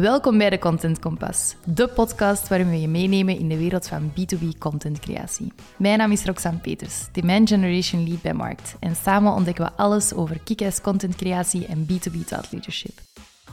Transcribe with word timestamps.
Welkom 0.00 0.38
bij 0.38 0.50
de 0.50 0.58
Content 0.58 0.98
Kompas, 0.98 1.54
de 1.64 1.88
podcast 1.88 2.48
waarin 2.48 2.70
we 2.70 2.80
je 2.80 2.88
meenemen 2.88 3.38
in 3.38 3.48
de 3.48 3.56
wereld 3.56 3.88
van 3.88 4.10
B2B 4.10 4.58
contentcreatie. 4.58 5.52
Mijn 5.76 5.98
naam 5.98 6.12
is 6.12 6.24
Roxanne 6.24 6.58
Peters, 6.58 7.08
Demand 7.12 7.48
Generation 7.48 8.08
Lead 8.08 8.22
bij 8.22 8.34
Markt. 8.34 8.76
En 8.80 8.96
samen 8.96 9.32
ontdekken 9.32 9.64
we 9.64 9.72
alles 9.72 10.14
over 10.14 10.40
kick-ass 10.44 10.80
contentcreatie 10.80 11.66
en 11.66 11.86
B2B 11.86 12.26
thought 12.26 12.52
leadership. 12.52 13.00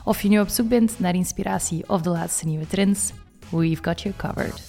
Of 0.03 0.21
je 0.21 0.29
nu 0.29 0.39
op 0.39 0.47
zoek 0.47 0.69
bent 0.69 0.99
naar 0.99 1.15
inspiratie 1.15 1.89
of 1.89 2.01
de 2.01 2.09
laatste 2.09 2.45
nieuwe 2.45 2.67
trends, 2.67 3.11
we've 3.49 3.83
got 3.83 4.01
you 4.01 4.13
covered. 4.17 4.63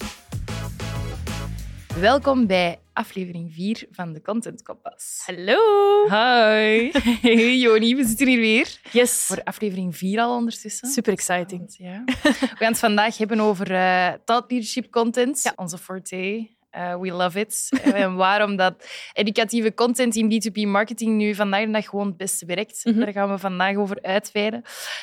Welkom 1.99 2.47
bij 2.47 2.79
aflevering 2.93 3.53
4 3.53 3.87
van 3.91 4.13
de 4.13 4.21
Content 4.21 4.63
Kompas. 4.63 5.23
Hallo. 5.25 5.57
Hi. 6.03 6.91
Hey 7.21 7.57
Joni, 7.57 7.95
we 7.95 8.05
zitten 8.05 8.27
hier 8.27 8.39
weer. 8.39 8.79
Yes. 8.91 9.25
Voor 9.25 9.43
aflevering 9.43 9.97
4 9.97 10.19
al 10.19 10.35
ondertussen. 10.35 10.87
Super 10.87 11.13
exciting. 11.13 11.75
Ja. 11.77 12.03
We 12.05 12.55
gaan 12.55 12.71
het 12.71 12.79
vandaag 12.79 13.17
hebben 13.17 13.39
over 13.39 13.71
uh, 13.71 14.07
thought 14.25 14.51
leadership 14.51 14.91
content, 14.91 15.53
onze 15.55 15.77
forte. 15.77 16.49
Uh, 16.77 16.95
we 16.99 17.11
love 17.11 17.39
it. 17.39 17.69
en 17.93 18.15
waarom 18.15 18.55
dat 18.55 18.87
educatieve 19.13 19.73
content 19.73 20.15
in 20.15 20.31
B2B 20.31 20.67
marketing 20.67 21.17
nu 21.17 21.35
vandaag 21.35 21.65
de 21.65 21.71
dag 21.71 21.85
gewoon 21.85 22.07
het 22.07 22.17
beste 22.17 22.45
werkt. 22.45 22.85
Mhm. 22.85 22.99
Daar 22.99 23.11
gaan 23.11 23.29
we 23.29 23.37
vandaag 23.37 23.75
over 23.75 24.01
uitweiden. 24.01 24.61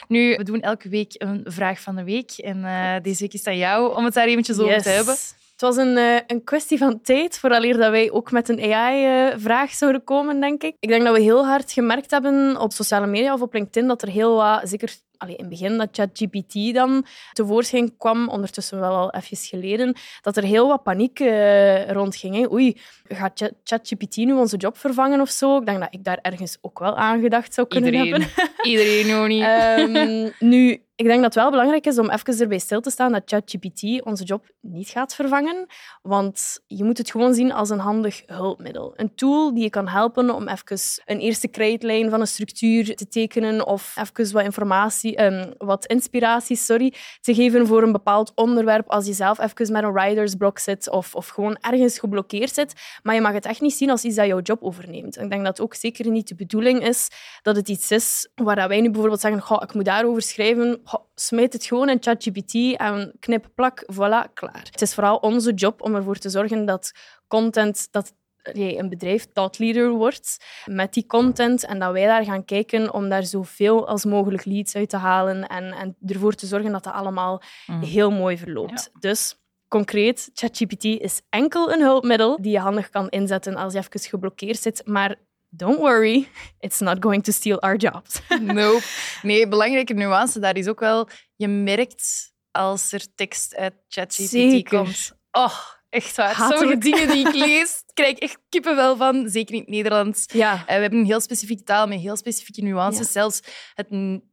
Nu, 0.08 0.36
we 0.36 0.44
doen 0.44 0.60
elke 0.60 0.88
week 0.88 1.14
een 1.18 1.40
vraag 1.44 1.80
van 1.80 1.96
de 1.96 2.04
week. 2.04 2.30
En 2.30 2.58
uh, 2.58 2.94
deze 3.02 3.20
week 3.20 3.32
is 3.32 3.38
het 3.38 3.48
aan 3.48 3.58
jou 3.58 3.96
om 3.96 4.04
het 4.04 4.14
daar 4.14 4.26
eventjes 4.26 4.58
over 4.58 4.82
te 4.82 4.88
hebben. 4.88 5.16
Het 5.62 5.74
was 5.76 5.86
een, 5.86 5.96
eh, 5.96 6.16
een 6.26 6.44
kwestie 6.44 6.78
van 6.78 7.00
tijd, 7.00 7.38
vooraleer 7.38 7.76
dat 7.76 7.90
wij 7.90 8.10
ook 8.10 8.30
met 8.30 8.48
een 8.48 8.72
AI-vraag 8.74 9.70
zouden 9.70 10.04
komen, 10.04 10.40
denk 10.40 10.62
ik. 10.62 10.76
Ik 10.80 10.88
denk 10.88 11.04
dat 11.04 11.14
we 11.16 11.20
heel 11.22 11.46
hard 11.46 11.72
gemerkt 11.72 12.10
hebben 12.10 12.60
op 12.60 12.72
sociale 12.72 13.06
media 13.06 13.32
of 13.34 13.40
op 13.40 13.52
LinkedIn 13.52 13.88
dat 13.88 14.02
er 14.02 14.08
heel 14.08 14.34
wat, 14.34 14.60
zeker 14.64 14.94
allee, 15.16 15.36
in 15.36 15.40
het 15.40 15.48
begin 15.50 15.78
dat 15.78 15.88
ChatGPT 15.92 16.74
dan 16.74 17.04
tevoorschijn 17.32 17.96
kwam, 17.96 18.28
ondertussen 18.28 18.80
wel 18.80 18.94
al 18.94 19.10
even 19.12 19.36
geleden, 19.36 19.94
dat 20.20 20.36
er 20.36 20.42
heel 20.42 20.68
wat 20.68 20.82
paniek 20.82 21.20
eh, 21.20 21.90
rondging. 21.90 22.34
Hè. 22.36 22.52
Oei, 22.52 22.76
gaat 23.08 23.32
Chat- 23.34 23.54
ChatGPT 23.64 24.16
nu 24.16 24.32
onze 24.32 24.56
job 24.56 24.78
vervangen 24.78 25.20
of 25.20 25.30
zo? 25.30 25.58
Ik 25.58 25.66
denk 25.66 25.80
dat 25.80 25.94
ik 25.94 26.04
daar 26.04 26.18
ergens 26.22 26.58
ook 26.60 26.78
wel 26.78 26.96
aan 26.96 27.20
gedacht 27.20 27.54
zou 27.54 27.66
kunnen 27.66 27.92
Iedereen. 27.94 28.10
hebben. 28.12 28.28
Iedereen. 28.70 29.42
Ehm, 29.42 30.30
nu, 30.48 30.82
ik 30.94 31.04
denk 31.04 31.22
dat 31.22 31.34
het 31.34 31.42
wel 31.42 31.50
belangrijk 31.50 31.86
is 31.86 31.98
om 31.98 32.10
even 32.10 32.40
erbij 32.40 32.58
stil 32.58 32.80
te 32.80 32.90
staan 32.90 33.12
dat 33.12 33.22
ChatGPT 33.24 34.04
onze 34.04 34.24
job 34.24 34.50
niet 34.60 34.88
gaat 34.88 35.14
vervangen. 35.14 35.66
Want 36.02 36.60
je 36.66 36.84
moet 36.84 36.98
het 36.98 37.10
gewoon 37.10 37.34
zien 37.34 37.52
als 37.52 37.70
een 37.70 37.78
handig 37.78 38.22
hulpmiddel. 38.26 38.92
Een 38.96 39.14
tool 39.14 39.54
die 39.54 39.62
je 39.62 39.70
kan 39.70 39.88
helpen 39.88 40.30
om 40.34 40.48
even 40.48 40.78
een 41.04 41.18
eerste 41.18 41.48
krijtlijn 41.48 42.10
van 42.10 42.20
een 42.20 42.26
structuur 42.26 42.96
te 42.96 43.08
tekenen 43.08 43.66
of 43.66 43.96
even 43.96 44.32
wat 44.32 44.44
informatie, 44.44 45.16
ehm, 45.16 45.50
wat 45.58 45.86
inspiratie 45.86 46.56
sorry, 46.56 46.94
te 47.20 47.34
geven 47.34 47.66
voor 47.66 47.82
een 47.82 47.92
bepaald 47.92 48.32
onderwerp 48.34 48.90
als 48.90 49.06
je 49.06 49.12
zelf 49.12 49.38
even 49.38 49.72
met 49.72 49.82
een 49.82 49.92
writer's 49.92 50.34
block 50.34 50.58
zit 50.58 50.90
of, 50.90 51.14
of 51.14 51.28
gewoon 51.28 51.56
ergens 51.60 51.98
geblokkeerd 51.98 52.54
zit. 52.54 52.72
Maar 53.02 53.14
je 53.14 53.20
mag 53.20 53.32
het 53.32 53.46
echt 53.46 53.60
niet 53.60 53.74
zien 53.74 53.90
als 53.90 54.04
iets 54.04 54.16
dat 54.16 54.26
jouw 54.26 54.40
job 54.40 54.62
overneemt. 54.62 55.18
Ik 55.18 55.30
denk 55.30 55.44
dat 55.44 55.56
het 55.56 55.60
ook 55.60 55.74
zeker 55.74 56.10
niet 56.10 56.28
de 56.28 56.34
bedoeling 56.34 56.86
is 56.86 57.08
dat 57.42 57.56
het 57.56 57.68
iets 57.68 57.90
is 57.90 58.28
waar 58.34 58.68
wij 58.68 58.80
nu 58.80 58.90
bijvoorbeeld 58.90 59.20
zeggen, 59.20 59.40
"Goh, 59.40 59.62
ik 59.62 59.74
moet 59.74 59.84
daarover 59.84 60.22
schrijven, 60.22 60.80
Goh, 60.84 61.04
smijt 61.14 61.52
het 61.52 61.64
gewoon 61.64 61.88
in 61.88 62.02
ChatGPT 62.02 62.76
en 62.76 63.12
knip, 63.20 63.48
plak, 63.54 63.84
voilà, 63.92 64.32
klaar. 64.34 64.68
Het 64.70 64.82
is 64.82 64.94
vooral 64.94 65.16
onze 65.16 65.52
job 65.52 65.82
om 65.82 65.94
ervoor 65.94 66.16
te 66.16 66.30
zorgen 66.30 66.64
dat 66.66 66.92
content, 67.28 67.88
dat 67.90 68.14
jij 68.52 68.78
een 68.78 68.88
bedrijf 68.88 69.26
thought 69.32 69.58
leader 69.58 69.90
wordt 69.90 70.44
met 70.64 70.92
die 70.92 71.06
content 71.06 71.64
en 71.64 71.78
dat 71.78 71.92
wij 71.92 72.06
daar 72.06 72.24
gaan 72.24 72.44
kijken 72.44 72.94
om 72.94 73.08
daar 73.08 73.24
zoveel 73.24 73.88
als 73.88 74.04
mogelijk 74.04 74.44
leads 74.44 74.76
uit 74.76 74.88
te 74.88 74.96
halen 74.96 75.46
en, 75.46 75.72
en 75.72 75.96
ervoor 76.06 76.34
te 76.34 76.46
zorgen 76.46 76.72
dat 76.72 76.84
dat 76.84 76.92
allemaal 76.92 77.42
heel 77.80 78.10
mooi 78.10 78.38
verloopt. 78.38 78.90
Dus 79.00 79.36
concreet, 79.68 80.30
ChatGPT 80.34 80.84
is 80.84 81.22
enkel 81.28 81.72
een 81.72 81.80
hulpmiddel 81.80 82.42
die 82.42 82.52
je 82.52 82.58
handig 82.58 82.88
kan 82.88 83.08
inzetten 83.08 83.56
als 83.56 83.72
je 83.72 83.78
even 83.78 84.00
geblokkeerd 84.00 84.58
zit, 84.58 84.82
maar 84.86 85.16
don't 85.56 85.80
worry, 85.80 86.28
it's 86.60 86.80
not 86.80 87.00
going 87.00 87.22
to 87.22 87.32
steal 87.32 87.58
our 87.62 87.76
jobs. 87.76 88.20
Nope. 88.40 88.82
Nee, 89.22 89.48
belangrijke 89.48 89.94
nuance 89.94 90.40
daar 90.40 90.56
is 90.56 90.68
ook 90.68 90.80
wel, 90.80 91.08
je 91.36 91.48
merkt 91.48 92.32
als 92.50 92.92
er 92.92 93.14
tekst 93.14 93.56
uit 93.56 93.74
ChatGPT 93.88 94.68
komt. 94.68 95.12
Oh, 95.30 95.58
echt 95.92 96.16
waar. 96.16 96.34
Hatelijk. 96.34 96.58
Sommige 96.60 96.78
dingen 96.90 97.08
die 97.08 97.26
ik 97.28 97.34
lees, 97.46 97.82
krijg 97.94 98.10
ik 98.10 98.18
echt 98.22 98.38
kippenvel 98.48 98.96
van. 98.96 99.28
Zeker 99.28 99.54
in 99.54 99.60
het 99.60 99.68
Nederlands. 99.68 100.24
Ja, 100.32 100.52
Eh, 100.66 100.74
we 100.74 100.80
hebben 100.80 100.98
een 100.98 101.04
heel 101.04 101.20
specifieke 101.20 101.62
taal 101.62 101.86
met 101.86 102.00
heel 102.00 102.16
specifieke 102.16 102.62
nuances. 102.62 103.06
Ja. 103.06 103.12
Zelfs 103.12 103.40
het 103.74 103.86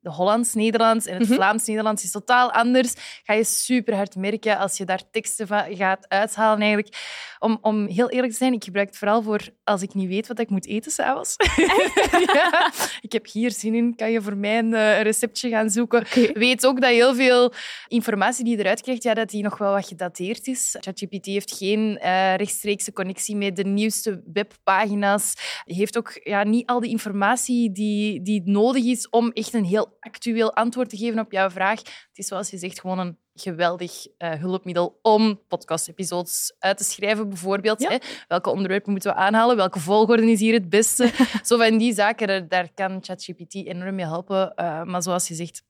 Hollands-Nederlands 0.03 1.05
en 1.05 1.17
het 1.17 1.27
Mhm. 1.27 1.33
Vlaams-Nederlands 1.33 2.03
is 2.03 2.11
totaal 2.11 2.51
anders. 2.51 2.93
Ga 3.23 3.33
je 3.33 3.43
super 3.43 3.95
hard 3.95 4.15
merken 4.15 4.57
als 4.57 4.77
je 4.77 4.85
daar 4.85 5.01
teksten 5.11 5.47
van 5.47 5.75
gaat 5.75 6.05
uithalen. 6.07 6.59
Eigenlijk. 6.61 6.95
Om, 7.39 7.57
om 7.61 7.87
heel 7.87 8.09
eerlijk 8.09 8.31
te 8.31 8.37
zijn, 8.37 8.53
ik 8.53 8.63
gebruik 8.63 8.87
het 8.87 8.97
vooral 8.97 9.21
voor 9.21 9.41
als 9.63 9.81
ik 9.81 9.93
niet 9.93 10.07
weet 10.07 10.27
wat 10.27 10.39
ik 10.39 10.49
moet 10.49 10.67
eten 10.67 10.91
s'avonds. 10.91 11.35
ja, 12.33 12.71
ik 13.01 13.11
heb 13.11 13.27
hier 13.31 13.51
zin 13.51 13.73
in. 13.75 13.95
Kan 13.95 14.11
je 14.11 14.21
voor 14.21 14.37
mij 14.37 14.57
een, 14.57 14.73
eh, 14.73 15.01
receptje 15.01 15.49
gaan 15.49 15.69
zoeken? 15.69 16.05
Weet 16.33 16.65
ook 16.65 16.81
dat 16.81 16.89
heel 16.89 17.15
veel 17.15 17.53
informatie 17.87 18.43
die 18.43 18.53
je 18.57 18.63
eruit 18.63 18.81
krijgt, 18.81 19.03
ja, 19.03 19.13
dat 19.13 19.29
die 19.29 19.43
nog 19.43 19.57
wel 19.57 19.73
wat 19.73 19.87
gedateerd 19.87 20.47
is. 20.47 20.75
ChatGPT 20.79 21.25
heeft 21.25 21.48
geen 21.51 21.97
eh, 21.97 22.35
rechtstreekse 22.35 22.93
connectie 22.93 23.35
met 23.35 23.55
de 23.55 23.63
nieuwste 23.63 24.23
webpagina's. 24.33 25.33
Heeft 25.65 25.97
ook 25.97 26.19
ja, 26.23 26.43
niet 26.43 26.67
al 26.69 26.79
de 26.79 26.87
informatie 26.87 27.71
die, 27.71 28.21
die 28.21 28.41
nodig 28.45 28.83
is 28.83 29.09
om 29.09 29.31
echt 29.31 29.53
een 29.53 29.65
heel 29.65 29.97
actueel 29.99 30.55
antwoord 30.55 30.89
te 30.89 30.97
geven 30.97 31.19
op 31.19 31.31
jouw 31.31 31.49
vraag. 31.49 31.79
Het 31.79 32.07
is 32.13 32.27
zoals 32.27 32.49
je 32.49 32.57
zegt 32.57 32.79
gewoon 32.79 32.99
een 32.99 33.17
geweldig 33.33 34.07
eh, 34.17 34.31
hulpmiddel 34.33 34.99
om 35.01 35.41
podcast-episodes 35.47 36.55
uit 36.59 36.77
te 36.77 36.83
schrijven, 36.83 37.29
bijvoorbeeld. 37.29 37.81
Ja. 37.81 37.89
Hè? 37.89 37.97
Welke 38.27 38.49
onderwerpen 38.49 38.91
moeten 38.91 39.11
we 39.11 39.17
aanhalen? 39.17 39.55
Welke 39.55 39.79
volgorde 39.79 40.31
is 40.31 40.39
hier 40.39 40.53
het 40.53 40.69
beste? 40.69 41.11
Zo 41.43 41.57
van 41.57 41.77
die 41.77 41.93
zaken, 41.93 42.27
daar- 42.27 42.47
daar 42.47 42.73
kan 42.73 42.97
ChatGPT 43.03 43.53
enorm 43.55 43.95
mee 43.95 44.05
helpen. 44.05 44.53
Eh, 44.55 44.83
maar 44.83 45.03
zoals 45.03 45.27
je 45.27 45.35
zegt, 45.35 45.63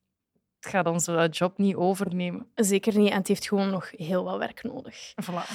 het 0.59 0.70
gaat 0.72 0.88
onze 0.88 1.28
job 1.31 1.58
niet 1.58 1.75
overnemen. 1.75 2.46
zeker 2.56 2.97
niet. 2.97 3.12
En 3.12 3.18
het 3.18 3.28
heeft 3.28 3.47
gewoon 3.47 3.70
nog 3.70 3.92
heel 3.97 4.24
wat 4.24 4.38
werk 4.38 4.64
nodig. 4.64 5.14
Voilà, 5.24 5.52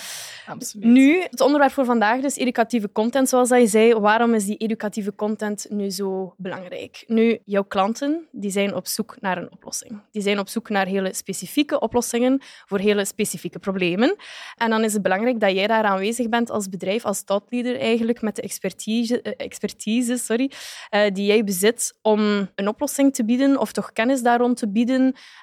absoluut. 0.47 0.85
Nu, 0.85 1.21
het 1.31 1.41
onderwerp 1.41 1.73
voor 1.73 1.85
vandaag, 1.85 2.21
dus 2.21 2.37
educatieve 2.37 2.93
content, 2.93 3.29
zoals 3.29 3.49
dat 3.49 3.61
je 3.61 3.67
zei. 3.67 3.95
Waarom 3.95 4.35
is 4.35 4.45
die 4.45 4.57
educatieve 4.57 5.15
content 5.15 5.67
nu 5.69 5.91
zo 5.91 6.35
belangrijk? 6.37 7.05
Nu, 7.07 7.39
jouw 7.45 7.63
klanten 7.63 8.29
die 8.33 8.51
zijn 8.51 8.75
op 8.75 8.87
zoek 8.87 9.17
naar 9.21 9.39
een 9.39 9.53
oplossing. 9.53 10.01
Die 10.11 10.23
zijn 10.23 10.39
op 10.39 10.49
zoek 10.49 10.69
naar 10.69 10.87
hele 10.87 11.15
specifieke 11.15 11.81
oplossingen 11.81 12.43
voor 12.67 12.79
hele 12.79 13.05
specifieke 13.05 13.59
problemen. 13.59 14.17
En 14.57 14.71
dan 14.71 14.85
is 14.85 14.93
het 14.93 15.03
belangrijk 15.03 15.41
dat 15.41 15.53
jij 15.53 15.67
daar 15.67 15.85
aanwezig 15.85 16.29
bent 16.29 16.51
als 16.51 16.69
bedrijf, 16.69 17.05
als 17.05 17.23
thought 17.23 17.53
leader 17.53 17.81
eigenlijk, 17.81 18.23
met 18.23 18.37
de 18.37 18.43
expertise, 18.43 19.23
eh, 19.23 19.33
expertise 19.37 20.17
sorry, 20.17 20.51
eh, 20.89 21.13
die 21.13 21.27
jij 21.27 21.45
bezit 21.45 21.99
om 22.03 22.49
een 22.55 22.69
oplossing 22.69 23.15
te 23.15 23.25
bieden 23.25 23.59
of 23.59 23.73
toch 23.73 23.93
kennis 23.93 24.23
daar 24.23 24.39
rond 24.39 24.57
te 24.57 24.69
bieden 24.69 24.94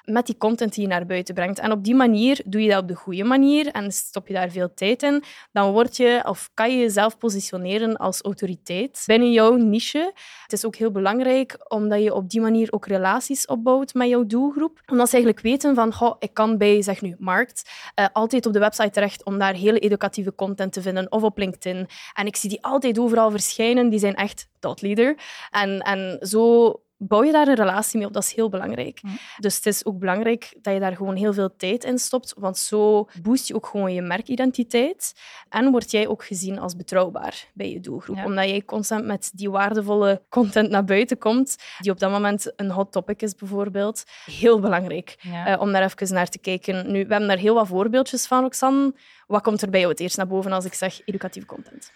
met 0.04 0.26
die 0.26 0.36
content 0.36 0.74
die 0.74 0.82
je 0.82 0.88
naar 0.88 1.06
buiten 1.06 1.34
brengt. 1.34 1.58
En 1.58 1.72
op 1.72 1.84
die 1.84 1.94
manier 1.94 2.40
doe 2.44 2.62
je 2.62 2.68
dat 2.70 2.82
op 2.82 2.88
de 2.88 2.94
goede 2.94 3.24
manier 3.24 3.66
en 3.66 3.92
stop 3.92 4.28
je 4.28 4.34
daar 4.34 4.50
veel 4.50 4.74
tijd 4.74 5.02
in, 5.02 5.22
dan 5.52 5.72
word 5.72 5.96
je 5.96 6.22
of 6.24 6.50
kan 6.54 6.70
je 6.70 6.78
jezelf 6.78 7.18
positioneren 7.18 7.96
als 7.96 8.22
autoriteit 8.22 9.02
binnen 9.06 9.32
jouw 9.32 9.54
niche. 9.54 10.12
Het 10.42 10.52
is 10.52 10.64
ook 10.64 10.76
heel 10.76 10.90
belangrijk 10.90 11.56
omdat 11.68 12.02
je 12.02 12.14
op 12.14 12.30
die 12.30 12.40
manier 12.40 12.72
ook 12.72 12.86
relaties 12.86 13.46
opbouwt 13.46 13.94
met 13.94 14.08
jouw 14.08 14.26
doelgroep. 14.26 14.80
Omdat 14.86 15.08
ze 15.08 15.14
eigenlijk 15.14 15.44
weten 15.44 15.74
van, 15.74 15.92
goh, 15.92 16.16
ik 16.18 16.34
kan 16.34 16.58
bij, 16.58 16.82
zeg 16.82 17.00
nu, 17.00 17.16
markt, 17.18 17.70
eh, 17.94 18.06
altijd 18.12 18.46
op 18.46 18.52
de 18.52 18.58
website 18.58 18.90
terecht 18.90 19.24
om 19.24 19.38
daar 19.38 19.54
hele 19.54 19.78
educatieve 19.78 20.34
content 20.34 20.72
te 20.72 20.82
vinden 20.82 21.12
of 21.12 21.22
op 21.22 21.38
LinkedIn. 21.38 21.88
En 22.14 22.26
ik 22.26 22.36
zie 22.36 22.48
die 22.48 22.64
altijd 22.64 22.98
overal 22.98 23.30
verschijnen. 23.30 23.88
Die 23.88 23.98
zijn 23.98 24.14
echt 24.14 24.48
thought 24.58 24.82
leader. 24.82 25.16
En, 25.50 25.80
en 25.80 26.18
zo 26.20 26.72
bouw 27.08 27.24
je 27.24 27.32
daar 27.32 27.48
een 27.48 27.54
relatie 27.54 27.98
mee 27.98 28.06
op. 28.06 28.12
Dat 28.12 28.22
is 28.22 28.34
heel 28.34 28.48
belangrijk. 28.48 29.00
Dus 29.38 29.56
het 29.56 29.66
is 29.66 29.84
ook 29.84 29.98
belangrijk 29.98 30.54
dat 30.62 30.74
je 30.74 30.80
daar 30.80 30.96
gewoon 30.96 31.16
heel 31.16 31.32
veel 31.32 31.56
tijd 31.56 31.84
in 31.84 31.98
stopt, 31.98 32.34
want 32.36 32.58
zo 32.58 33.08
boost 33.22 33.48
je 33.48 33.54
ook 33.54 33.66
gewoon 33.66 33.94
je 33.94 34.02
merkidentiteit 34.02 35.12
en 35.48 35.70
word 35.70 35.90
jij 35.90 36.08
ook 36.08 36.24
gezien 36.24 36.58
als 36.58 36.76
betrouwbaar 36.76 37.46
bij 37.54 37.70
je 37.70 37.80
doelgroep. 37.80 38.16
Ja. 38.16 38.24
Omdat 38.24 38.48
jij 38.48 38.62
constant 38.62 39.04
met 39.04 39.30
die 39.34 39.50
waardevolle 39.50 40.22
content 40.28 40.70
naar 40.70 40.84
buiten 40.84 41.18
komt, 41.18 41.56
die 41.78 41.90
op 41.92 41.98
dat 41.98 42.10
moment 42.10 42.52
een 42.56 42.70
hot 42.70 42.92
topic 42.92 43.22
is 43.22 43.34
bijvoorbeeld. 43.34 44.04
Heel 44.24 44.60
belangrijk 44.60 45.16
Ja. 45.20 45.46
eh, 45.46 45.60
om 45.60 45.72
daar 45.72 45.82
even 45.82 46.14
naar 46.14 46.28
te 46.28 46.38
kijken. 46.38 46.86
Nu, 46.92 47.04
we 47.06 47.10
hebben 47.10 47.28
daar 47.28 47.38
heel 47.38 47.54
wat 47.54 47.66
voorbeeldjes 47.66 48.26
van, 48.26 48.42
Roxanne. 48.42 48.94
Wat 49.26 49.42
komt 49.42 49.62
er 49.62 49.70
bij 49.70 49.80
jou 49.80 49.92
het 49.92 50.00
eerst 50.00 50.16
naar 50.16 50.26
boven 50.26 50.52
als 50.52 50.64
ik 50.64 50.74
zeg 50.74 51.00
educatieve 51.04 51.46
content? 51.46 51.92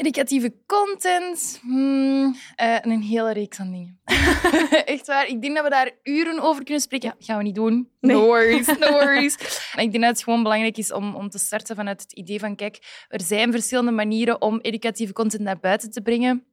Educatieve 0.00 0.52
content. 0.66 1.60
Hmm, 1.62 2.34
eh, 2.56 2.76
een 2.80 3.02
hele 3.02 3.32
reeks 3.32 3.60
aan 3.60 3.70
dingen. 3.70 4.00
Echt 4.84 5.06
waar. 5.06 5.26
Ik 5.28 5.42
denk 5.42 5.54
dat 5.54 5.64
we 5.64 5.70
daar 5.70 5.90
uren 6.02 6.40
over 6.40 6.64
kunnen 6.64 6.82
spreken. 6.82 7.08
Ja, 7.08 7.24
gaan 7.26 7.36
we 7.36 7.42
niet 7.42 7.54
doen. 7.54 7.88
Nee. 8.00 8.16
No 8.16 8.24
worries, 8.24 8.66
no 8.66 8.90
worries. 9.00 9.34
Ik 9.76 9.90
denk 9.90 10.00
dat 10.00 10.10
het 10.10 10.22
gewoon 10.22 10.42
belangrijk 10.42 10.76
is 10.76 10.92
om, 10.92 11.14
om 11.14 11.28
te 11.28 11.38
starten 11.38 11.76
vanuit 11.76 12.02
het 12.02 12.12
idee 12.12 12.38
van, 12.38 12.56
kijk, 12.56 13.04
er 13.08 13.20
zijn 13.20 13.52
verschillende 13.52 13.90
manieren 13.90 14.42
om 14.42 14.58
educatieve 14.60 15.12
content 15.12 15.42
naar 15.42 15.60
buiten 15.60 15.90
te 15.90 16.00
brengen. 16.02 16.44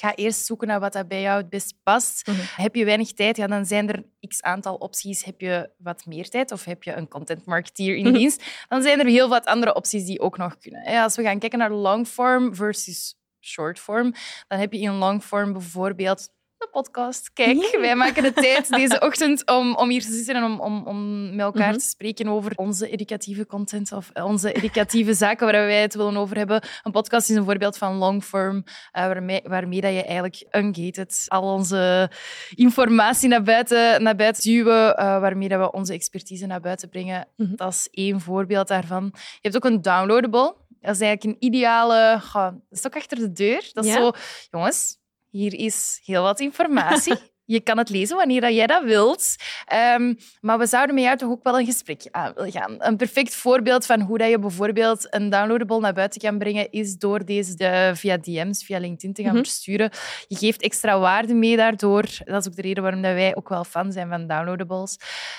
Ga 0.00 0.14
eerst 0.14 0.46
zoeken 0.46 0.68
naar 0.68 0.80
wat 0.80 0.92
dat 0.92 1.08
bij 1.08 1.20
jou 1.20 1.36
het 1.40 1.48
best 1.50 1.74
past. 1.82 2.26
Mhm. 2.26 2.38
Heb 2.40 2.74
je 2.74 2.84
weinig 2.84 3.12
tijd, 3.12 3.36
ja, 3.36 3.46
dan 3.46 3.66
zijn 3.66 3.88
er 3.88 4.04
x 4.28 4.42
aantal 4.42 4.74
opties. 4.74 5.24
Heb 5.24 5.40
je 5.40 5.70
wat 5.78 6.06
meer 6.06 6.28
tijd 6.28 6.52
of 6.52 6.64
heb 6.64 6.82
je 6.82 6.92
een 6.92 7.08
content 7.08 7.44
marketeer 7.44 7.96
in 7.96 8.04
Mhm. 8.04 8.14
dienst, 8.14 8.42
dan 8.68 8.82
zijn 8.82 8.98
er 9.00 9.06
heel 9.06 9.28
wat 9.28 9.44
andere 9.46 9.74
opties 9.74 10.04
die 10.04 10.20
ook 10.20 10.36
nog 10.36 10.58
kunnen. 10.58 11.02
Als 11.02 11.16
we 11.16 11.22
gaan 11.22 11.38
kijken 11.38 11.58
naar 11.58 11.72
longform 11.72 12.54
versus 12.54 13.14
shortform, 13.40 14.14
dan 14.48 14.58
heb 14.58 14.72
je 14.72 14.80
in 14.80 14.92
longform 14.94 15.52
bijvoorbeeld 15.52 16.28
de 16.60 16.68
podcast. 16.72 17.32
Kijk, 17.32 17.76
wij 17.80 17.96
maken 17.96 18.22
de 18.22 18.32
tijd 18.32 18.68
deze 18.80 19.00
ochtend 19.00 19.46
om, 19.50 19.74
om 19.76 19.88
hier 19.90 20.00
te 20.02 20.12
zitten 20.12 20.34
en 20.34 20.44
om, 20.44 20.60
om, 20.60 20.86
om 20.86 21.30
met 21.30 21.40
elkaar 21.40 21.68
Mhm. 21.70 21.78
te 21.78 21.84
spreken 21.84 22.28
over 22.28 22.52
onze 22.54 22.88
educatieve 22.88 23.46
content 23.46 23.92
of 23.92 24.10
onze 24.14 24.52
educatieve 24.52 25.14
zaken 25.24 25.46
waar 25.46 25.66
wij 25.66 25.80
het 25.82 25.94
willen 25.94 26.16
over 26.16 26.36
hebben. 26.36 26.62
Een 26.82 26.92
podcast 26.92 27.30
is 27.30 27.36
een 27.36 27.44
voorbeeld 27.44 27.78
van 27.78 27.94
longform, 27.96 28.64
eh, 28.92 29.06
waarmee, 29.06 29.40
waarmee 29.44 29.80
dat 29.80 29.92
je 29.92 30.02
eigenlijk 30.04 30.46
ungated 30.50 31.24
al 31.28 31.42
onze 31.54 32.10
informatie 32.54 33.28
naar 33.28 33.42
buiten, 33.42 34.02
naar 34.02 34.16
buiten 34.16 34.42
duwen, 34.42 34.96
eh, 34.96 35.04
waarmee 35.20 35.48
dat 35.48 35.60
we 35.60 35.72
onze 35.72 35.92
expertise 35.92 36.46
naar 36.46 36.60
buiten 36.60 36.88
brengen. 36.88 37.28
Mhm. 37.36 37.54
Dat 37.56 37.72
is 37.72 37.88
één 37.90 38.20
voorbeeld 38.20 38.68
daarvan. 38.68 39.10
Je 39.14 39.38
hebt 39.40 39.56
ook 39.56 39.64
een 39.64 39.82
downloadable. 39.82 40.54
Dat 40.80 40.94
is 40.94 41.00
eigenlijk 41.00 41.24
een 41.24 41.48
ideale... 41.48 42.18
goh, 42.22 42.44
dat 42.44 42.78
is 42.78 42.86
ook 42.86 42.96
achter 42.96 43.18
de 43.18 43.32
deur. 43.32 43.70
Dat 43.72 43.84
is 43.84 43.90
Ja? 43.92 43.96
zo... 43.96 44.10
Jongens, 44.50 44.98
hier 45.30 45.54
is 45.54 46.00
heel 46.04 46.22
wat 46.22 46.40
informatie. 46.40 47.14
Je 47.44 47.60
kan 47.60 47.78
het 47.78 47.88
lezen 47.90 48.16
wanneer 48.16 48.40
dat 48.40 48.54
jij 48.54 48.66
dat 48.66 48.84
wilt. 48.84 49.34
Ehm, 49.64 50.14
maar 50.40 50.58
we 50.58 50.66
zouden 50.66 50.94
met 50.94 51.04
jou 51.04 51.16
toch 51.16 51.30
ook 51.30 51.42
wel 51.42 51.58
een 51.58 51.64
gesprek 51.64 52.08
aan 52.10 52.32
willen 52.34 52.52
gaan. 52.52 52.74
Een 52.78 52.96
perfect 52.96 53.34
voorbeeld 53.34 53.86
van 53.86 54.00
hoe 54.00 54.18
dat 54.18 54.30
je 54.30 54.38
bijvoorbeeld 54.38 55.14
een 55.14 55.30
downloadable 55.30 55.80
naar 55.80 55.92
buiten 55.92 56.20
kan 56.20 56.38
brengen, 56.38 56.70
is 56.70 56.96
door 56.96 57.24
deze 57.24 57.54
de, 57.54 57.90
via 57.94 58.16
DM's, 58.18 58.64
via 58.64 58.78
LinkedIn 58.78 59.12
te 59.12 59.22
gaan 59.22 59.32
Mhm. 59.34 59.42
versturen. 59.42 59.90
Je 60.28 60.36
geeft 60.36 60.62
extra 60.62 60.98
waarde 60.98 61.34
mee 61.34 61.56
daardoor. 61.56 62.02
Dat 62.24 62.40
is 62.40 62.46
ook 62.48 62.56
de 62.56 62.62
reden 62.62 62.82
waarom 62.82 63.02
dat 63.02 63.14
wij 63.14 63.36
ook 63.36 63.48
wel 63.48 63.64
fan 63.64 63.92
zijn 63.92 64.08
van 64.08 64.26
downloadables. 64.26 64.96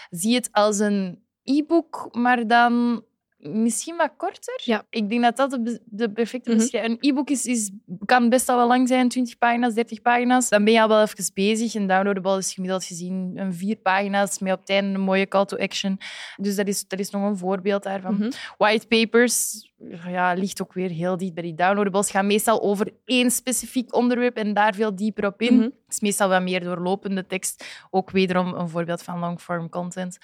Zie 0.10 0.36
het 0.36 0.50
als 0.52 0.80
een 0.80 1.24
e-book, 1.44 2.08
maar 2.12 2.48
dan 2.48 3.04
misschien 3.42 3.96
wat 3.98 4.12
korter. 4.18 4.62
Ja. 4.64 4.86
Ik 4.90 5.10
denk 5.10 5.22
dat 5.22 5.38
dat 5.38 5.80
de, 5.86 6.12
perfecte 6.12 6.50
Mhm. 6.50 6.60
beschrijving... 6.60 6.94
Een 7.02 7.10
e-book 7.10 7.30
is, 7.30 7.46
is, 7.46 7.72
kan 8.06 8.30
best 8.30 8.50
al 8.50 8.58
wel 8.58 8.68
lang 8.68 8.88
zijn, 8.88 9.10
20 9.10 9.38
pagina's, 9.38 9.74
30 9.74 10.02
pagina's. 10.02 10.50
Dan 10.50 10.64
ben 10.64 10.74
je 10.74 10.82
al 10.82 10.88
wel 10.88 11.02
even 11.02 11.32
bezig. 11.34 11.74
Een 11.74 11.88
downloadable 11.88 12.38
is 12.38 12.54
gemiddeld 12.54 12.84
gezien 12.84 13.32
een 13.36 13.54
vier 13.54 13.76
pagina's 13.76 14.40
met 14.40 14.54
op 14.54 14.60
het 14.60 14.70
einde 14.70 14.94
een 15.00 15.06
mooie 15.06 15.28
call 15.28 15.46
to 15.46 15.58
action. 15.58 16.00
Dus 16.38 16.56
dat 16.56 16.68
is, 16.68 16.88
dat 16.88 17.00
is 17.00 17.10
nog 17.10 17.24
een 17.24 17.38
voorbeeld 17.38 17.84
daarvan. 17.84 18.14
Mhm. 18.14 18.30
White 18.58 18.88
papers 18.88 19.70
ja, 20.07 20.33
ligt 20.33 20.62
ook 20.62 20.74
weer 20.74 20.89
heel 20.89 21.18
dicht 21.18 21.33
bij 21.33 21.44
die 21.44 21.56
downloadables. 21.56 22.12
Gaan 22.12 22.28
meestal 22.28 22.62
over 22.62 22.94
één 23.06 23.31
specifiek 23.31 23.95
onderwerp 23.95 24.38
en 24.38 24.54
daar 24.54 24.75
veel 24.75 24.95
dieper 24.95 25.25
op 25.25 25.42
in. 25.42 25.62
Het 25.62 25.74
is 25.88 26.00
meestal 26.00 26.30
wat 26.30 26.42
meer 26.42 26.63
doorlopende 26.63 27.28
tekst. 27.28 27.66
Ook 27.89 28.12
wederom 28.12 28.54
een 28.54 28.69
voorbeeld 28.69 29.04
van 29.04 29.19
longform 29.19 29.69
content. 29.69 30.18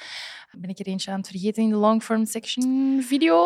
Ben 0.57 0.69
ik 0.69 0.80
er 0.80 0.88
eentje 0.88 1.12
aan 1.12 1.18
het 1.18 1.27
vergeten 1.27 1.63
in 1.63 1.69
de 1.69 1.75
longform 1.75 2.25
section? 2.25 3.01
Video? 3.01 3.38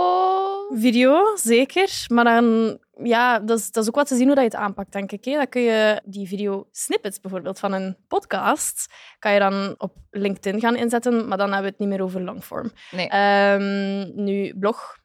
Video, 0.74 1.36
zeker. 1.36 2.06
Maar 2.08 2.24
dan, 2.24 2.78
ja, 3.04 3.40
dat 3.40 3.60
is, 3.60 3.72
dat 3.72 3.84
is 3.84 3.90
ook 3.90 3.96
wat 3.96 4.08
te 4.08 4.16
zien 4.16 4.26
hoe 4.26 4.36
dat 4.36 4.44
je 4.44 4.50
het 4.50 4.60
aanpakt, 4.60 4.92
denk 4.92 5.12
ik. 5.12 5.26
Hè. 5.26 5.34
Dan 5.34 5.50
kun 5.50 5.62
je 5.62 6.02
die 6.06 6.28
video 6.28 6.68
snippets 6.72 7.20
bijvoorbeeld 7.20 7.60
van 7.60 7.74
een 7.74 7.98
podcast, 8.08 8.94
kan 9.20 9.34
je 9.34 9.40
dan 9.40 9.76
op 9.78 9.94
LinkedIn 10.12 10.60
gaan 10.60 10.76
inzetten, 10.76 11.28
maar 11.28 11.38
dan 11.38 11.48
hebben 11.48 11.64
we 11.64 11.70
het 11.70 11.80
niet 11.80 11.90
meer 11.90 12.02
over 12.02 12.22
longform. 12.22 12.72
Nee. 12.92 13.10
Ehm, 13.10 14.24
nu, 14.24 14.56
blog. 14.58 15.00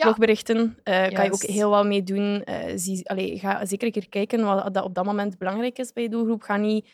Blogberichten 0.00 0.78
eh, 0.82 1.08
kan 1.08 1.24
je 1.24 1.32
ook 1.32 1.42
heel 1.42 1.70
wat 1.70 1.86
mee 1.86 2.02
doen. 2.02 2.44
Eh, 2.44 2.72
zie, 2.74 3.08
allee, 3.08 3.38
ga 3.38 3.64
zeker 3.66 3.86
een 3.86 3.92
keer 3.92 4.08
kijken 4.08 4.44
wat 4.44 4.74
dat 4.74 4.84
op 4.84 4.94
dat 4.94 5.04
moment 5.04 5.38
belangrijk 5.38 5.78
is 5.78 5.92
bij 5.92 6.02
je 6.02 6.08
doelgroep. 6.08 6.42
Ga 6.42 6.56
niet 6.56 6.88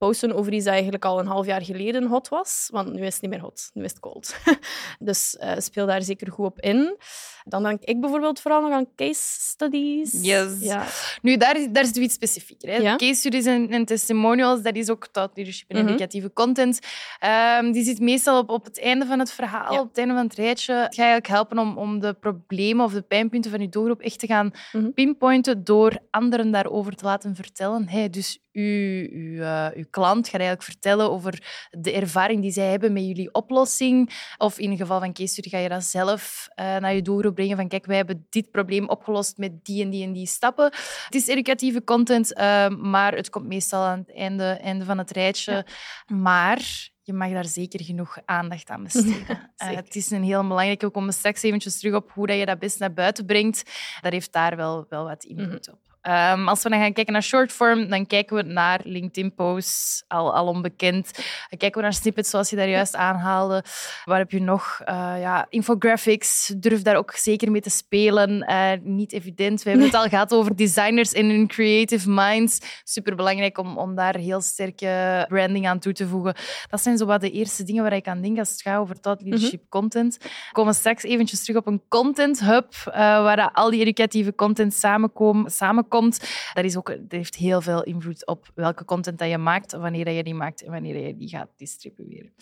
posten 0.00 0.32
over 0.34 0.52
iets 0.52 0.64
dat 0.64 0.72
eigenlijk 0.72 1.04
al 1.04 1.18
een 1.18 1.26
half 1.26 1.46
jaar 1.46 1.62
geleden 1.62 2.06
hot 2.06 2.28
was, 2.28 2.68
want 2.72 2.92
nu 2.92 3.04
is 3.06 3.12
het 3.12 3.22
niet 3.22 3.30
meer 3.30 3.40
hot, 3.40 3.70
nu 3.72 3.84
is 3.84 3.90
het 3.90 4.00
cold. 4.00 4.34
dus 4.98 5.36
eh, 5.36 5.52
speel 5.58 5.86
daar 5.86 6.02
zeker 6.02 6.32
goed 6.32 6.46
op 6.46 6.60
in. 6.60 6.96
Dan 7.44 7.62
denk 7.62 7.82
ik 7.82 8.00
bijvoorbeeld 8.00 8.40
vooral 8.40 8.60
nog 8.60 8.70
aan 8.72 8.86
case 8.96 9.40
studies. 9.40 10.18
Yes. 10.22 10.52
Ja. 10.60 10.84
Nu, 11.22 11.36
daar, 11.36 11.56
is- 11.60 11.66
daar 11.72 11.82
is 11.82 11.88
het 11.88 11.96
iets 11.96 12.14
specifieker. 12.14 12.68
Hè. 12.68 12.76
Ja. 12.76 12.96
Case 12.96 13.14
studies 13.14 13.44
en, 13.44 13.68
en 13.70 13.84
testimonials, 13.84 14.62
dat 14.62 14.74
is 14.76 14.90
ook 14.90 15.06
thought 15.06 15.36
leadership 15.36 15.70
en 15.70 15.76
Mhm. 15.76 15.88
educatieve 15.88 16.32
content. 16.32 16.78
Ehm, 17.18 17.72
die 17.72 17.84
zit 17.84 18.00
meestal 18.00 18.38
op, 18.38 18.50
op 18.50 18.64
het 18.64 18.80
einde 18.80 19.06
van 19.06 19.18
het 19.18 19.32
verhaal, 19.32 19.72
Ja. 19.72 19.80
op 19.80 19.88
het 19.88 19.98
einde 19.98 20.14
van 20.14 20.24
het 20.24 20.34
rijtje. 20.34 20.72
Het 20.74 20.82
gaat 20.94 20.96
eigenlijk 20.98 21.26
helpen 21.26 21.58
om, 21.58 21.78
om 21.78 22.00
de 22.00 22.12
problemen 22.14 22.84
of 22.84 22.92
de 22.92 23.02
pijnpunten 23.02 23.50
van 23.50 23.60
je 23.60 23.68
doelgroep 23.68 24.00
echt 24.00 24.18
te 24.18 24.26
gaan 24.26 24.50
Mhm. 24.72 24.90
pinpointen 24.90 25.64
door 25.64 25.98
anderen 26.10 26.50
daarover 26.50 26.94
te 26.94 27.04
laten 27.04 27.34
vertellen. 27.34 27.88
Hey, 27.88 28.10
dus 28.10 28.38
uw, 28.52 29.08
uw, 29.10 29.42
eh, 29.42 29.66
uw 29.74 29.84
klant 29.90 30.28
gaat 30.28 30.40
eigenlijk 30.40 30.62
vertellen 30.62 31.10
over 31.10 31.66
de 31.70 31.92
ervaring 31.92 32.42
die 32.42 32.52
zij 32.52 32.70
hebben 32.70 32.92
met 32.92 33.06
jullie 33.06 33.34
oplossing. 33.34 34.10
Of 34.38 34.58
in 34.58 34.70
het 34.70 34.78
geval 34.78 35.00
van 35.00 35.12
case 35.12 35.32
study 35.32 35.48
ga 35.48 35.58
je 35.58 35.68
dat 35.68 35.84
zelf 35.84 36.48
eh, 36.54 36.76
naar 36.76 36.94
je 36.94 37.02
doelgroep 37.02 37.34
brengen 37.34 37.56
van 37.56 37.68
kijk, 37.68 37.86
wij 37.86 37.96
hebben 37.96 38.26
dit 38.30 38.50
probleem 38.50 38.88
opgelost 38.88 39.36
met 39.36 39.64
die 39.64 39.82
en 39.82 39.90
die 39.90 40.04
en 40.04 40.12
die 40.12 40.26
stappen. 40.26 40.64
Het 41.04 41.14
is 41.14 41.26
educatieve 41.26 41.84
content, 41.84 42.34
eh, 42.34 42.68
maar 42.68 43.14
het 43.14 43.30
komt 43.30 43.46
meestal 43.46 43.82
aan 43.82 43.98
het 43.98 44.16
einde, 44.16 44.44
einde 44.44 44.84
van 44.84 44.98
het 44.98 45.10
rijtje. 45.10 45.66
Maar 46.06 46.88
je 47.02 47.12
mag 47.12 47.30
daar 47.30 47.44
zeker 47.44 47.84
genoeg 47.84 48.18
aandacht 48.24 48.70
aan 48.70 48.82
besteden. 48.82 49.50
Het 49.56 49.96
is 49.96 50.10
een 50.10 50.22
heel 50.22 50.42
belangrijke. 50.42 50.86
We 50.86 50.92
komen 50.92 51.12
straks 51.12 51.42
eventjes 51.42 51.78
terug 51.78 51.94
op 51.94 52.10
hoe 52.10 52.26
dat 52.26 52.38
je 52.38 52.46
dat 52.46 52.58
best 52.58 52.78
naar 52.78 52.92
buiten 52.92 53.26
brengt. 53.26 53.62
Dat 54.00 54.12
heeft 54.12 54.32
daar 54.32 54.56
wel, 54.56 54.86
wel 54.88 55.04
wat 55.04 55.24
invloed 55.24 55.70
op. 55.72 55.89
Ehm, 56.00 56.48
als 56.48 56.62
we 56.62 56.68
dan 56.68 56.80
gaan 56.80 56.92
kijken 56.92 57.12
naar 57.12 57.22
shortform, 57.22 57.88
dan 57.88 58.06
kijken 58.06 58.36
we 58.36 58.42
naar 58.42 58.80
LinkedIn-posts, 58.84 60.04
al, 60.08 60.34
al 60.34 60.46
onbekend. 60.46 61.14
Dan 61.48 61.58
kijken 61.58 61.74
we 61.74 61.82
naar 61.82 61.92
snippets, 61.92 62.30
zoals 62.30 62.50
je 62.50 62.56
daar 62.56 62.68
juist 62.68 62.96
aanhaalde. 62.96 63.64
Waar 64.04 64.18
heb 64.18 64.30
je 64.30 64.40
nog? 64.40 64.80
Eh, 64.84 65.14
ja, 65.20 65.46
infographics, 65.48 66.54
durf 66.56 66.82
daar 66.82 66.96
ook 66.96 67.12
zeker 67.12 67.50
mee 67.50 67.60
te 67.60 67.70
spelen. 67.70 68.42
Eh, 68.42 68.72
niet 68.82 69.12
evident. 69.12 69.62
We 69.62 69.70
hebben 69.70 69.86
het 69.86 69.96
al 69.96 70.08
gehad 70.08 70.32
over 70.32 70.56
designers 70.56 71.12
en 71.12 71.28
hun 71.28 71.46
creative 71.46 72.10
minds. 72.10 72.58
Superbelangrijk 72.84 73.58
om, 73.58 73.78
om 73.78 73.94
daar 73.94 74.16
heel 74.16 74.40
sterke 74.40 75.24
branding 75.28 75.66
aan 75.66 75.78
toe 75.78 75.92
te 75.92 76.06
voegen. 76.06 76.34
Dat 76.68 76.82
zijn 76.82 76.96
zo 76.96 77.06
wat 77.06 77.20
de 77.20 77.30
eerste 77.30 77.64
dingen 77.64 77.82
waar 77.82 77.92
ik 77.92 78.08
aan 78.08 78.20
denk 78.20 78.38
als 78.38 78.50
het 78.50 78.62
gaat 78.62 78.78
over 78.78 79.00
thought 79.00 79.22
leadership 79.22 79.62
content. 79.68 80.18
We 80.20 80.52
komen 80.52 80.74
straks 80.74 81.02
eventjes 81.02 81.44
terug 81.44 81.60
op 81.60 81.66
een 81.66 81.82
content 81.88 82.40
hub, 82.40 82.72
eh, 82.84 82.92
waar 83.00 83.50
al 83.52 83.70
die 83.70 83.80
educatieve 83.80 84.34
content 84.34 84.74
samenkomt. 84.74 85.52
Samenkomt. 85.90 86.20
Dat, 86.54 86.64
is 86.64 86.76
ook, 86.76 86.86
dat 86.86 86.98
heeft 87.08 87.34
heel 87.36 87.60
veel 87.60 87.82
invloed 87.82 88.26
op 88.26 88.50
welke 88.54 88.84
content 88.84 89.18
dat 89.18 89.28
je 89.30 89.38
maakt, 89.38 89.72
wanneer 89.72 90.04
dat 90.04 90.14
je 90.14 90.22
die 90.24 90.34
maakt 90.34 90.62
en 90.62 90.70
wanneer 90.70 91.06
je 91.06 91.16
die 91.16 91.28
gaat 91.28 91.48
distribueren. 91.56 92.32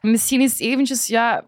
Misschien 0.00 0.40
is 0.40 0.50
het 0.52 0.60
eventjes 0.60 1.06
ja, 1.06 1.46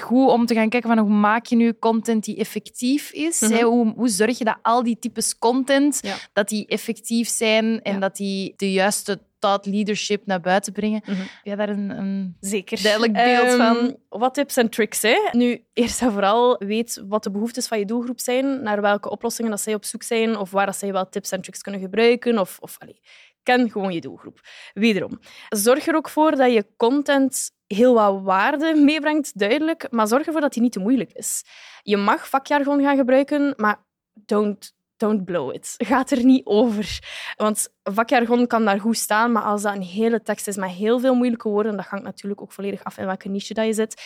goed 0.00 0.28
om 0.28 0.46
te 0.46 0.54
gaan 0.54 0.68
kijken 0.68 0.88
van 0.88 0.98
hoe 0.98 1.10
maak 1.10 1.46
je 1.46 1.56
nu 1.56 1.72
content 1.78 2.24
die 2.24 2.36
effectief 2.36 3.12
is. 3.12 3.40
Mhm. 3.40 3.52
hè? 3.52 3.62
Hoe, 3.62 3.92
hoe 3.96 4.08
zorg 4.08 4.38
je 4.38 4.44
dat 4.44 4.58
al 4.62 4.82
die 4.82 4.98
types 4.98 5.38
content 5.38 5.98
Ja. 6.02 6.16
dat 6.32 6.48
die 6.48 6.66
effectief 6.66 7.28
zijn 7.28 7.82
en 7.82 7.92
Ja. 7.92 7.98
dat 7.98 8.16
die 8.16 8.52
de 8.56 8.72
juiste 8.72 9.20
thought 9.40 9.66
leadership 9.66 10.26
naar 10.26 10.40
buiten 10.40 10.72
brengen. 10.72 11.00
Mhm. 11.04 11.18
Heb 11.18 11.28
jij 11.42 11.56
daar 11.56 11.68
een, 11.68 11.90
een 11.90 12.36
Zeker. 12.40 12.82
Duidelijk 12.82 13.12
beeld 13.12 13.50
van. 13.50 13.76
Ehm, 13.76 13.92
Wat 14.08 14.34
tips 14.34 14.56
en 14.56 14.68
tricks. 14.68 15.02
Hè? 15.02 15.16
Nu, 15.32 15.64
eerst 15.72 16.02
en 16.02 16.12
vooral 16.12 16.58
weet 16.58 17.02
wat 17.08 17.22
de 17.22 17.30
behoeftes 17.30 17.66
van 17.66 17.78
je 17.78 17.84
doelgroep 17.84 18.20
zijn, 18.20 18.62
naar 18.62 18.80
welke 18.80 19.10
oplossingen 19.10 19.50
dat 19.50 19.60
zij 19.60 19.74
op 19.74 19.84
zoek 19.84 20.02
zijn, 20.02 20.36
of 20.36 20.50
waar 20.50 20.66
dat 20.66 20.76
zij 20.76 20.92
wel 20.92 21.08
tips 21.08 21.30
en 21.30 21.40
tricks 21.40 21.62
kunnen 21.62 21.80
gebruiken. 21.80 22.38
Of, 22.38 22.58
of 22.60 22.76
allee, 22.78 23.00
ken 23.42 23.70
gewoon 23.70 23.92
je 23.92 24.00
doelgroep. 24.00 24.40
Wederom, 24.74 25.20
zorg 25.48 25.86
er 25.86 25.94
ook 25.94 26.08
voor 26.08 26.30
dat 26.30 26.52
je 26.52 26.66
content 26.76 27.50
heel 27.66 27.94
wat 27.94 28.22
waarde 28.22 28.74
meebrengt, 28.74 29.38
duidelijk, 29.38 29.86
maar 29.90 30.06
zorg 30.06 30.26
ervoor 30.26 30.40
dat 30.40 30.52
die 30.52 30.62
niet 30.62 30.72
te 30.72 30.80
moeilijk 30.80 31.12
is. 31.12 31.42
Je 31.82 31.96
mag 31.96 32.28
vakjargon 32.28 32.82
gaan 32.82 32.96
gebruiken, 32.96 33.54
maar 33.56 33.84
don't 34.12 34.74
don't 35.00 35.24
blow 35.24 35.54
it. 35.54 35.74
Gaat 35.76 36.10
er 36.10 36.24
niet 36.24 36.46
over. 36.46 36.98
Want 37.36 37.68
vakjargon 37.82 38.46
kan 38.46 38.64
daar 38.64 38.80
goed 38.80 38.96
staan, 38.96 39.32
maar 39.32 39.42
als 39.42 39.62
dat 39.62 39.74
een 39.74 39.82
hele 39.82 40.22
tekst 40.22 40.48
is 40.48 40.56
met 40.56 40.70
heel 40.70 41.00
veel 41.00 41.14
moeilijke 41.14 41.48
woorden, 41.48 41.76
dat 41.76 41.86
hangt 41.86 42.04
natuurlijk 42.04 42.40
ook 42.40 42.52
volledig 42.52 42.84
af 42.84 42.98
in 42.98 43.06
welke 43.06 43.28
niche 43.28 43.54
dat 43.54 43.66
je 43.66 43.72
zit, 43.72 44.02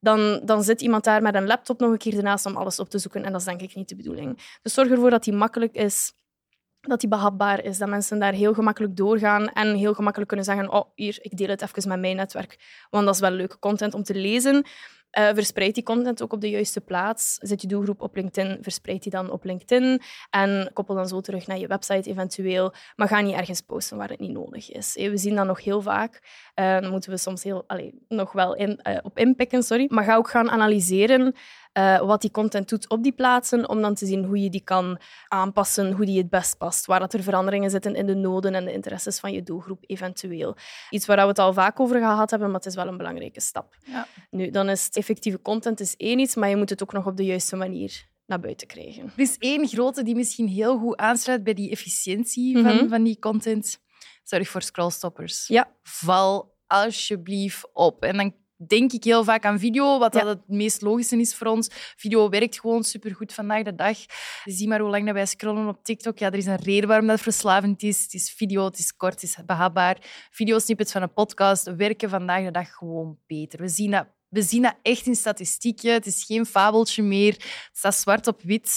dan, 0.00 0.40
dan 0.44 0.62
zit 0.62 0.80
iemand 0.80 1.04
daar 1.04 1.22
met 1.22 1.34
een 1.34 1.46
laptop 1.46 1.80
nog 1.80 1.90
een 1.90 1.98
keer 1.98 2.16
ernaast 2.16 2.46
om 2.46 2.56
alles 2.56 2.78
op 2.78 2.88
te 2.88 2.98
zoeken. 2.98 3.24
En 3.24 3.32
dat 3.32 3.40
is 3.40 3.46
denk 3.46 3.60
ik 3.60 3.74
niet 3.74 3.88
de 3.88 3.96
bedoeling. 3.96 4.58
Dus 4.62 4.74
zorg 4.74 4.90
ervoor 4.90 5.10
dat 5.10 5.24
die 5.24 5.32
makkelijk 5.32 5.74
is, 5.74 6.12
dat 6.80 7.00
die 7.00 7.08
behapbaar 7.08 7.64
is, 7.64 7.78
dat 7.78 7.88
mensen 7.88 8.18
daar 8.18 8.32
heel 8.32 8.54
gemakkelijk 8.54 8.96
doorgaan 8.96 9.48
en 9.48 9.74
heel 9.74 9.94
gemakkelijk 9.94 10.28
kunnen 10.28 10.46
zeggen, 10.46 10.72
oh, 10.72 10.90
hier, 10.94 11.18
ik 11.20 11.36
deel 11.36 11.48
het 11.48 11.62
even 11.62 11.88
met 11.88 12.00
mijn 12.00 12.16
netwerk, 12.16 12.86
want 12.90 13.04
dat 13.04 13.14
is 13.14 13.20
wel 13.20 13.30
leuke 13.30 13.58
content 13.58 13.94
om 13.94 14.02
te 14.02 14.14
lezen. 14.14 14.64
Uh, 15.18 15.28
verspreid 15.34 15.74
die 15.74 15.84
content 15.84 16.22
ook 16.22 16.32
op 16.32 16.40
de 16.40 16.50
juiste 16.50 16.80
plaats. 16.80 17.34
Zet 17.34 17.62
je 17.62 17.68
doelgroep 17.68 18.02
op 18.02 18.16
LinkedIn, 18.16 18.58
verspreid 18.62 19.02
die 19.02 19.12
dan 19.12 19.30
op 19.30 19.44
LinkedIn 19.44 20.00
en 20.30 20.70
koppel 20.72 20.94
dan 20.94 21.08
zo 21.08 21.20
terug 21.20 21.46
naar 21.46 21.58
je 21.58 21.66
website 21.66 22.10
eventueel. 22.10 22.72
Maar 22.96 23.08
ga 23.08 23.20
niet 23.20 23.34
ergens 23.34 23.60
posten 23.60 23.96
waar 23.96 24.08
het 24.08 24.20
niet 24.20 24.32
nodig 24.32 24.70
is. 24.70 24.94
We 24.94 25.16
zien 25.16 25.36
dat 25.36 25.46
nog 25.46 25.64
heel 25.64 25.82
vaak. 25.82 26.22
Uh, 26.54 26.90
moeten 26.90 27.10
we 27.10 27.16
soms 27.16 27.42
heel, 27.42 27.66
nog 28.08 28.32
wel 28.32 28.54
in, 28.54 28.80
op 29.02 29.18
inpikken, 29.18 29.62
sorry. 29.62 29.86
Maar 29.88 30.04
ga 30.04 30.16
ook 30.16 30.30
gaan 30.30 30.50
analyseren 30.50 31.34
eh, 31.80 32.06
wat 32.06 32.20
die 32.20 32.30
content 32.30 32.68
doet 32.68 32.88
op 32.88 33.02
die 33.02 33.12
plaatsen, 33.12 33.68
om 33.68 33.80
dan 33.80 33.94
te 33.94 34.06
zien 34.06 34.24
hoe 34.24 34.38
je 34.42 34.50
die 34.50 34.64
kan 34.64 34.98
aanpassen, 35.28 35.92
hoe 35.92 36.04
die 36.04 36.18
het 36.18 36.30
best 36.30 36.58
past, 36.58 36.86
waar 36.86 37.00
dat 37.00 37.12
er 37.12 37.22
veranderingen 37.22 37.70
zitten 37.70 37.94
in 37.94 38.06
de 38.06 38.14
noden 38.14 38.54
en 38.54 38.64
de 38.64 38.72
interesses 38.72 39.18
van 39.18 39.32
je 39.32 39.42
doelgroep 39.42 39.84
eventueel. 39.86 40.56
Iets 40.90 41.06
waar 41.06 41.16
we 41.16 41.26
het 41.26 41.38
al 41.38 41.52
vaak 41.52 41.80
over 41.80 41.96
gehad 41.98 42.30
hebben, 42.30 42.48
maar 42.50 42.58
het 42.58 42.66
is 42.68 42.74
wel 42.74 42.86
een 42.86 42.96
belangrijke 42.96 43.40
stap. 43.40 43.76
Ja. 43.84 44.06
Nu, 44.30 44.50
dan 44.50 44.68
is 44.68 44.84
het 44.84 44.96
effectieve 44.96 45.42
content 45.42 45.80
is 45.80 45.96
één 45.96 46.18
iets, 46.18 46.34
maar 46.34 46.48
je 46.48 46.56
moet 46.56 46.70
het 46.70 46.82
ook 46.82 46.92
nog 46.92 47.06
op 47.06 47.16
de 47.16 47.24
juiste 47.24 47.56
manier 47.56 48.08
naar 48.26 48.40
buiten 48.40 48.66
krijgen. 48.66 49.02
Er 49.04 49.22
is 49.22 49.36
één 49.38 49.68
grote 49.68 50.02
die 50.02 50.14
misschien 50.14 50.48
heel 50.48 50.78
goed 50.78 50.96
aansluit 50.96 51.44
bij 51.44 51.54
die 51.54 51.70
efficiëntie 51.70 52.58
van, 52.62 52.74
Mhm. 52.76 52.88
van 52.88 53.02
die 53.02 53.18
content. 53.18 53.78
Zorg 54.24 54.48
voor 54.48 54.62
scrollstoppers. 54.62 55.46
Ja. 55.46 55.70
Val 55.82 56.54
alsjeblieft 56.66 57.68
op. 57.72 58.02
En 58.04 58.16
dan 58.16 58.34
denk 58.66 58.92
ik 58.92 59.04
heel 59.04 59.24
vaak 59.24 59.44
aan 59.44 59.58
video, 59.58 59.98
wat 59.98 60.14
Ja. 60.14 60.20
dat 60.20 60.28
het 60.28 60.48
meest 60.48 60.82
logische 60.82 61.16
is 61.16 61.34
voor 61.34 61.46
ons. 61.46 61.68
Video 61.96 62.28
werkt 62.28 62.60
gewoon 62.60 62.82
supergoed 62.84 63.32
vandaag 63.32 63.62
de 63.62 63.74
dag. 63.74 63.98
Zie 64.44 64.68
maar 64.68 64.80
hoe 64.80 64.90
lang 64.90 65.04
dat 65.04 65.14
wij 65.14 65.26
scrollen 65.26 65.68
op 65.68 65.84
TikTok. 65.84 66.18
Ja, 66.18 66.26
er 66.26 66.34
is 66.38 66.46
een 66.46 66.56
reden 66.62 66.88
waarom 66.88 67.06
dat 67.06 67.20
verslavend 67.20 67.82
is. 67.82 68.02
Het 68.02 68.14
is 68.14 68.30
video, 68.36 68.64
het 68.64 68.78
is 68.78 68.96
kort, 68.96 69.12
het 69.14 69.22
is 69.22 69.36
behapbaar. 69.46 69.96
Videosnippets 70.30 70.92
van 70.92 71.02
een 71.02 71.12
podcast 71.12 71.74
werken 71.76 72.08
vandaag 72.10 72.44
de 72.44 72.50
dag 72.50 72.74
gewoon 72.74 73.18
beter. 73.26 73.60
We 73.60 73.68
zien 73.68 73.90
dat, 73.90 74.06
we 74.28 74.42
zien 74.42 74.62
dat 74.62 74.74
echt 74.82 75.06
in 75.06 75.14
statistieken. 75.16 75.92
Het 75.92 76.06
is 76.06 76.24
geen 76.24 76.46
fabeltje 76.46 77.02
meer. 77.02 77.32
Het 77.32 77.68
staat 77.72 77.94
zwart 77.94 78.26
op 78.26 78.40
wit. 78.42 78.68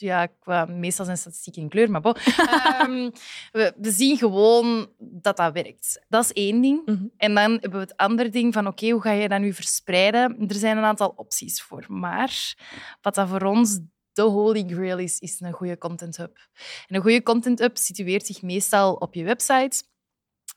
Ja, 0.00 0.26
qua, 0.26 0.64
meestal 0.64 1.04
zijn 1.04 1.16
statistieken 1.16 1.62
in 1.62 1.68
kleur, 1.68 1.90
maar 1.90 2.00
bon. 2.00 2.14
Ehm, 2.14 3.10
we, 3.52 3.72
we 3.76 3.90
zien 3.90 4.16
gewoon 4.16 4.88
dat 4.98 5.36
dat 5.36 5.52
werkt. 5.52 6.04
Dat 6.08 6.24
is 6.24 6.32
één 6.32 6.60
ding. 6.60 6.86
Mhm. 6.86 7.04
En 7.16 7.34
dan 7.34 7.50
hebben 7.50 7.70
we 7.70 7.86
het 7.86 7.96
andere 7.96 8.28
ding 8.28 8.52
van, 8.52 8.66
oké, 8.66 8.90
hoe 8.90 9.00
ga 9.00 9.10
je 9.10 9.28
dat 9.28 9.40
nu 9.40 9.52
verspreiden? 9.52 10.48
Er 10.48 10.54
zijn 10.54 10.76
een 10.76 10.84
aantal 10.84 11.12
opties 11.16 11.62
voor. 11.62 11.84
Maar 11.88 12.54
wat 13.00 13.14
dat 13.14 13.28
voor 13.28 13.42
ons 13.42 13.80
de 14.12 14.22
holy 14.22 14.64
grail 14.66 14.98
is, 14.98 15.18
is 15.18 15.40
een 15.40 15.52
goede 15.52 15.78
content 15.78 16.16
hub. 16.16 16.36
En 16.86 16.96
een 16.96 17.02
goede 17.02 17.22
content 17.22 17.58
hub 17.58 17.76
situeert 17.76 18.26
zich 18.26 18.42
meestal 18.42 18.94
op 18.94 19.14
je 19.14 19.24
website. 19.24 19.82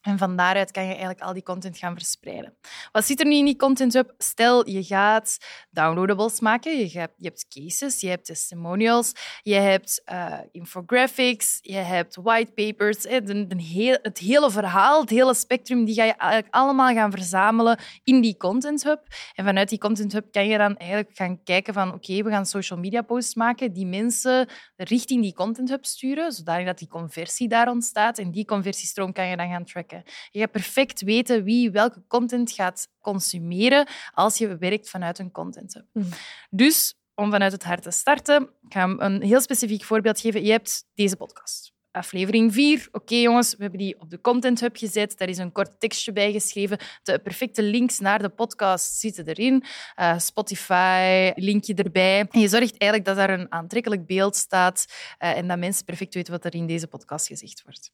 En 0.03 0.17
van 0.17 0.35
daaruit 0.35 0.71
kan 0.71 0.83
je 0.83 0.89
eigenlijk 0.89 1.21
al 1.21 1.33
die 1.33 1.43
content 1.43 1.77
gaan 1.77 1.93
verspreiden. 1.93 2.57
Wat 2.91 3.05
zit 3.05 3.19
er 3.19 3.25
nu 3.25 3.35
in 3.35 3.45
die 3.45 3.55
content 3.55 3.93
hub? 3.93 4.13
Stel, 4.17 4.69
je 4.69 4.83
gaat 4.83 5.37
downloadables 5.69 6.39
maken. 6.39 6.77
Je 6.77 6.99
hebt, 6.99 7.13
je 7.17 7.27
hebt 7.27 7.47
cases, 7.47 8.01
je 8.01 8.07
hebt 8.07 8.25
testimonials, 8.25 9.11
je 9.41 9.53
hebt 9.53 10.01
eh, 10.05 10.39
infographics, 10.51 11.59
je 11.61 11.75
hebt 11.75 12.15
whitepapers. 12.15 13.03
Heel, 13.03 13.97
het 14.01 14.17
hele 14.17 14.51
verhaal, 14.51 15.01
het 15.01 15.09
hele 15.09 15.33
spectrum, 15.33 15.85
die 15.85 15.95
ga 15.95 16.03
je 16.03 16.13
eigenlijk 16.13 16.53
allemaal 16.53 16.93
gaan 16.93 17.11
verzamelen 17.11 17.79
in 18.03 18.21
die 18.21 18.37
content 18.37 18.83
hub. 18.83 19.01
En 19.33 19.45
vanuit 19.45 19.69
die 19.69 19.79
content 19.79 20.13
hub 20.13 20.31
kan 20.31 20.47
je 20.47 20.57
dan 20.57 20.77
eigenlijk 20.77 21.15
gaan 21.15 21.43
kijken 21.43 21.73
van 21.73 21.93
oké, 21.93 22.23
we 22.23 22.29
gaan 22.29 22.45
social 22.45 22.79
media 22.79 23.01
posts 23.01 23.35
maken 23.35 23.73
die 23.73 23.85
mensen 23.85 24.49
richting 24.75 25.21
die 25.21 25.33
content 25.33 25.69
hub 25.69 25.85
sturen, 25.85 26.31
zodat 26.31 26.77
die 26.77 26.87
conversie 26.87 27.47
daar 27.47 27.69
ontstaat. 27.69 28.17
En 28.17 28.31
die 28.31 28.45
conversiestroom 28.45 29.13
kan 29.13 29.27
je 29.27 29.37
dan 29.37 29.49
gaan 29.49 29.65
tracken. 29.65 29.92
Je 30.31 30.39
gaat 30.39 30.51
perfect 30.51 31.01
weten 31.01 31.43
wie 31.43 31.71
welke 31.71 32.03
content 32.07 32.51
gaat 32.51 32.87
consumeren 32.99 33.87
als 34.13 34.37
je 34.37 34.57
werkt 34.57 34.89
vanuit 34.89 35.19
een 35.19 35.31
content 35.31 35.73
hub. 35.73 35.85
Mhm. 35.93 36.05
Dus 36.49 36.95
om 37.15 37.31
vanuit 37.31 37.51
het 37.51 37.63
hart 37.63 37.83
te 37.83 37.91
starten, 37.91 38.43
ik 38.43 38.73
ga 38.73 38.95
een 38.97 39.21
heel 39.21 39.41
specifiek 39.41 39.83
voorbeeld 39.83 40.19
geven. 40.19 40.43
Je 40.43 40.51
hebt 40.51 40.85
deze 40.93 41.15
podcast. 41.15 41.73
Aflevering 41.93 42.53
4. 42.53 42.87
Oké, 42.91 43.15
jongens, 43.15 43.51
we 43.55 43.61
hebben 43.61 43.79
die 43.79 43.99
op 43.99 44.09
de 44.09 44.21
Content 44.21 44.59
Hub 44.59 44.77
gezet. 44.77 45.17
Daar 45.17 45.29
is 45.29 45.37
een 45.37 45.51
kort 45.51 45.79
tekstje 45.79 46.11
bij 46.11 46.31
geschreven. 46.31 46.77
De 47.03 47.19
perfecte 47.19 47.63
links 47.63 47.99
naar 47.99 48.21
de 48.21 48.29
podcast 48.29 48.99
zitten 48.99 49.27
erin. 49.27 49.63
Eh, 49.95 50.19
Spotify, 50.19 51.31
linkje 51.35 51.73
erbij. 51.73 52.27
En 52.29 52.39
je 52.39 52.47
zorgt 52.47 52.77
eigenlijk 52.77 53.05
dat 53.05 53.15
daar 53.15 53.39
een 53.39 53.51
aantrekkelijk 53.51 54.05
beeld 54.05 54.35
staat 54.35 54.85
eh, 55.17 55.37
en 55.37 55.47
dat 55.47 55.57
mensen 55.57 55.85
perfect 55.85 56.13
weten 56.13 56.33
wat 56.33 56.45
er 56.45 56.55
in 56.55 56.67
deze 56.67 56.87
podcast 56.87 57.27
gezegd 57.27 57.63
wordt. 57.63 57.91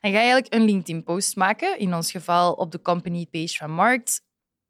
Dan 0.00 0.12
ga 0.12 0.18
je 0.20 0.24
eigenlijk 0.30 0.54
een 0.54 0.64
LinkedIn-post 0.64 1.36
maken. 1.36 1.78
In 1.78 1.94
ons 1.94 2.10
geval 2.10 2.52
op 2.52 2.70
de 2.70 2.82
company 2.82 3.26
page 3.30 3.56
van 3.56 3.70
Markt. 3.70 4.25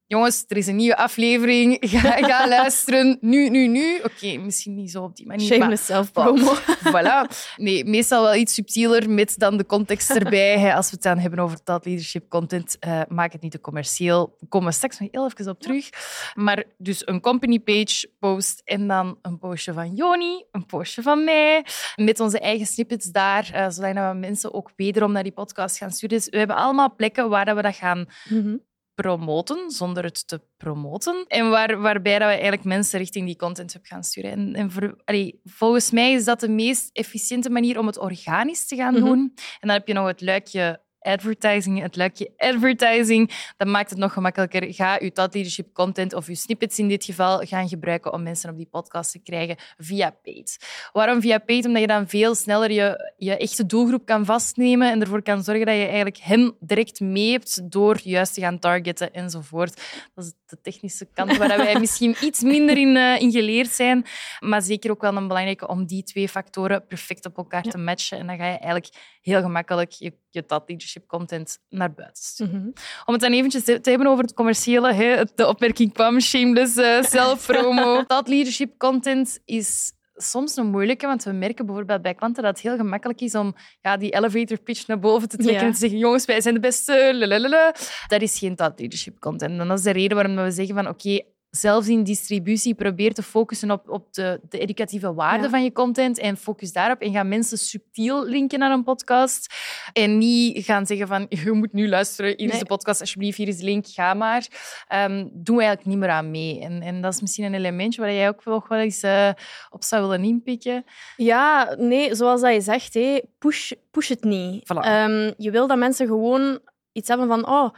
Jongens, 0.09 0.45
er 0.49 0.57
is 0.57 0.67
een 0.67 0.77
nieuwe 0.77 0.97
aflevering. 0.97 1.77
Ga, 1.91 2.11
ga 2.11 2.49
luisteren. 2.59 3.19
Nu, 3.21 3.49
nu, 3.49 3.67
nu. 3.67 3.99
Oké, 4.05 4.37
misschien 4.39 4.75
niet 4.75 4.91
zo 4.91 5.03
op 5.03 5.17
die 5.17 5.27
manier. 5.27 5.47
Shameless 5.47 5.85
self-promo. 5.87 6.55
voilà. 6.85 7.31
Nee, 7.57 7.85
meestal 7.85 8.23
wel 8.23 8.35
iets 8.35 8.55
subtieler 8.55 9.11
met 9.11 9.39
dan 9.39 9.57
de 9.57 9.67
context 9.67 10.11
erbij. 10.11 10.59
Hè. 10.59 10.75
Als 10.75 10.87
we 10.87 10.93
het 10.93 11.03
dan 11.03 11.19
hebben 11.19 11.39
over 11.39 11.63
thought 11.63 11.85
leadership 11.87 12.29
content, 12.29 12.77
eh, 12.79 13.01
maak 13.09 13.33
het 13.33 13.43
niet 13.43 13.51
te 13.51 13.61
commercieel. 13.61 14.37
We 14.39 14.47
komen 14.47 14.73
straks 14.73 14.99
nog 14.99 15.09
heel 15.13 15.25
even 15.25 15.49
op 15.49 15.61
terug. 15.61 15.89
Maar 16.35 16.65
dus 16.79 17.07
een 17.07 17.21
company 17.21 17.59
page 17.61 18.11
post 18.19 18.61
en 18.65 18.87
dan 18.89 19.19
een 19.23 19.39
postje 19.39 19.73
van 19.73 19.95
Joni, 19.95 20.45
een 20.53 20.67
postje 20.67 21.03
van 21.03 21.25
mij, 21.25 21.65
met 21.97 22.21
onze 22.21 22.41
eigen 22.41 22.67
snippets 22.67 23.07
daar, 23.11 23.51
eh, 23.53 23.69
zodat 23.69 23.95
we 23.95 24.19
mensen 24.19 24.55
ook 24.55 24.71
wederom 24.77 25.13
naar 25.13 25.23
die 25.23 25.33
podcast 25.33 25.79
gaan 25.79 25.91
sturen. 25.91 26.17
Dus 26.17 26.29
we 26.29 26.39
hebben 26.39 26.57
allemaal 26.57 26.95
plekken 26.95 27.29
waar 27.29 27.45
dat 27.45 27.57
we 27.57 27.63
dat 27.63 27.75
gaan 27.77 28.07
Mhm. 28.29 28.57
Promoten 29.01 29.71
zonder 29.71 30.05
het 30.05 30.29
te 30.29 30.41
promoten. 30.57 31.25
En 31.29 31.51
waar, 31.51 31.81
waarbij 31.81 32.19
dat 32.19 32.29
we 32.29 32.35
eigenlijk 32.35 32.65
mensen 32.65 32.99
richting 32.99 33.27
die 33.27 33.37
content 33.37 33.73
hub 33.73 33.85
gaan 33.87 34.05
sturen. 34.05 34.31
En, 34.31 34.55
en 34.55 34.71
voor, 34.71 34.97
allee, 35.05 35.41
volgens 35.45 35.91
mij 35.91 36.13
is 36.13 36.25
dat 36.25 36.41
de 36.41 36.49
meest 36.49 36.91
efficiënte 36.93 37.51
manier 37.51 37.79
om 37.79 37.87
het 37.87 37.99
organisch 37.99 38.67
te 38.67 38.77
gaan 38.77 38.95
Mhm. 38.95 39.05
doen. 39.05 39.19
En 39.35 39.69
dan 39.69 39.71
heb 39.71 39.87
je 39.87 39.95
nog 39.95 40.07
het 40.07 40.21
luikje 40.21 40.85
advertising, 41.07 41.81
het 41.81 41.97
luikje 41.97 42.31
advertising. 42.37 43.53
Dat 43.57 43.69
maakt 43.69 43.91
het 43.91 43.99
nog 43.99 44.13
gemakkelijker. 44.13 44.75
Ga 44.75 44.99
je 45.01 45.13
thought 45.13 45.35
leadership 45.35 45.73
content 45.73 46.15
of 46.15 46.27
je 46.27 46.35
snippets 46.35 46.79
in 46.79 46.89
dit 46.89 47.05
geval 47.05 47.39
gaan 47.39 47.69
gebruiken 47.69 48.13
om 48.13 48.23
mensen 48.23 48.51
op 48.51 48.57
die 48.57 48.69
podcast 48.71 49.13
te 49.13 49.19
krijgen 49.19 49.57
via 49.77 50.11
paid. 50.23 50.57
Waarom 50.93 51.21
via 51.21 51.39
paid? 51.39 51.67
Omdat 51.67 51.81
je 51.81 51.87
dan 51.89 52.09
veel 52.09 52.35
sneller 52.35 52.71
je, 52.71 53.13
je 53.17 53.37
echte 53.37 53.67
doelgroep 53.67 54.07
kan 54.07 54.25
vastnemen 54.25 54.91
en 54.91 55.01
ervoor 55.01 55.23
kan 55.23 55.43
zorgen 55.43 55.67
dat 55.67 55.75
je 55.75 55.85
eigenlijk 55.85 56.19
hen 56.19 56.57
direct 56.61 57.01
mee 57.01 57.31
hebt 57.31 57.71
door 57.73 58.01
juist 58.03 58.35
te 58.35 58.41
gaan 58.41 58.59
targeten 58.59 59.13
enzovoort. 59.13 59.81
Dat 60.15 60.25
is 60.25 60.33
de 60.47 60.61
technische 60.61 61.09
kant 61.15 61.37
waar 61.37 61.57
wij 61.57 61.81
misschien 61.85 62.17
iets 62.21 62.43
minder 62.43 62.77
in, 62.77 62.97
eh, 62.97 63.21
in 63.21 63.31
geleerd 63.31 63.71
zijn. 63.71 64.05
Maar 64.41 64.63
zeker 64.63 64.91
ook 64.91 65.01
wel 65.01 65.17
een 65.17 65.29
belangrijke 65.29 65.69
om 65.69 65.87
die 65.87 66.03
twee 66.03 66.29
factoren 66.29 66.87
perfect 66.87 67.27
op 67.27 67.37
elkaar 67.37 67.65
Ja. 67.65 67.71
te 67.71 67.79
matchen. 67.79 68.19
En 68.19 68.27
dan 68.27 68.37
ga 68.37 68.45
je 68.45 68.51
eigenlijk 68.57 68.89
heel 69.23 69.41
gemakkelijk 69.41 69.91
je, 69.93 70.13
je 70.31 70.47
thought 70.47 70.69
leadership 70.69 70.96
content 71.07 71.59
naar 71.69 71.93
buiten 71.95 72.23
sturen. 72.25 72.59
Mhm. 72.61 72.69
Om 73.05 73.13
het 73.13 73.21
dan 73.23 73.33
eventjes 73.33 73.65
te 73.65 73.81
hebben 73.83 74.07
over 74.07 74.25
het 74.25 74.35
commerciële, 74.35 74.93
hè, 74.93 75.25
de 75.35 75.47
opmerking 75.47 75.93
kwam, 75.93 76.21
shameless 76.21 76.77
eh, 76.77 77.03
self-promo. 77.17 78.05
Thought 78.05 78.29
leadership 78.29 78.79
content 78.79 79.41
is 79.45 79.93
soms 80.15 80.57
een 80.57 80.67
moeilijke, 80.67 81.07
want 81.07 81.25
we 81.25 81.33
merken 81.33 81.67
bijvoorbeeld 81.67 82.03
bij 82.03 82.15
klanten 82.15 82.43
dat 82.43 82.53
het 82.53 82.63
heel 82.63 82.77
gemakkelijk 82.77 83.21
is 83.21 83.35
om 83.35 83.55
ja, 83.81 83.97
die 83.97 84.15
elevator 84.15 84.59
pitch 84.59 84.87
naar 84.87 84.99
boven 84.99 85.29
te 85.29 85.37
trekken 85.37 85.61
Ja. 85.61 85.67
en 85.67 85.73
te 85.73 85.79
zeggen, 85.79 85.99
jongens, 85.99 86.25
wij 86.25 86.41
zijn 86.41 86.55
de 86.55 86.61
beste, 86.61 87.11
lalalala. 87.15 87.75
Dat 88.07 88.23
is 88.23 88.39
geen 88.39 88.57
thought 88.57 88.79
leadership 88.79 89.19
content. 89.19 89.61
En 89.61 89.69
dat 89.69 89.79
is 89.79 89.85
de 89.85 89.91
reden 89.91 90.17
waarom 90.17 90.37
we 90.37 90.51
zeggen 90.51 90.75
van, 90.75 90.89
oké, 90.89 91.21
zelfs 91.57 91.89
in 91.89 92.03
distributie 92.05 92.75
probeer 92.75 93.13
te 93.15 93.23
focussen 93.23 93.71
op, 93.71 93.89
op 93.89 94.13
de, 94.15 94.41
de 94.49 94.59
educatieve 94.59 95.15
waarde 95.15 95.45
Ja. 95.45 95.51
van 95.51 95.65
je 95.65 95.73
content 95.73 96.19
en 96.19 96.37
focus 96.37 96.73
daarop 96.73 97.01
en 97.01 97.13
ga 97.13 97.23
mensen 97.23 97.59
subtiel 97.59 98.25
linken 98.25 98.59
naar 98.59 98.71
een 98.71 98.85
podcast 98.85 99.55
en 99.93 100.19
niet 100.19 100.65
gaan 100.65 100.87
zeggen 100.87 101.07
van 101.07 101.27
je 101.29 101.53
moet 101.53 101.73
nu 101.73 101.89
luisteren, 101.89 102.35
hier 102.37 102.53
is 102.53 102.59
de 102.59 102.67
podcast, 102.67 103.01
alsjeblieft, 103.01 103.37
hier 103.37 103.49
is 103.49 103.57
de 103.59 103.65
link, 103.65 103.87
ga 103.87 104.15
maar. 104.15 104.47
Ehm 104.89 105.15
doen 105.33 105.57
we 105.57 105.63
eigenlijk 105.63 105.85
niet 105.85 105.99
meer 105.99 106.09
aan 106.17 106.31
mee. 106.31 106.61
En, 106.61 106.83
en 106.83 107.01
dat 107.01 107.15
is 107.15 107.21
misschien 107.21 107.45
een 107.45 107.55
elementje 107.55 108.01
waar 108.01 108.13
jij 108.13 108.29
ook 108.29 108.45
nog 108.45 108.69
wel 108.69 108.79
eens 108.79 109.03
eh, 109.03 109.31
op 109.71 109.85
zou 109.85 110.03
willen 110.09 110.25
inpikken. 110.25 110.85
Ja, 111.17 111.75
nee, 111.79 112.15
zoals 112.15 112.41
dat 112.41 112.53
je 112.55 112.61
zegt, 112.61 112.95
hé, 112.95 113.21
push, 113.39 113.73
push 113.91 114.09
het 114.09 114.25
niet. 114.25 114.63
Voilà. 114.65 114.79
Ehm, 114.81 115.33
je 115.37 115.51
wil 115.51 115.67
dat 115.67 115.79
mensen 115.79 116.07
gewoon 116.07 116.59
iets 116.93 117.09
hebben 117.09 117.27
van, 117.29 117.49
oh, 117.49 117.75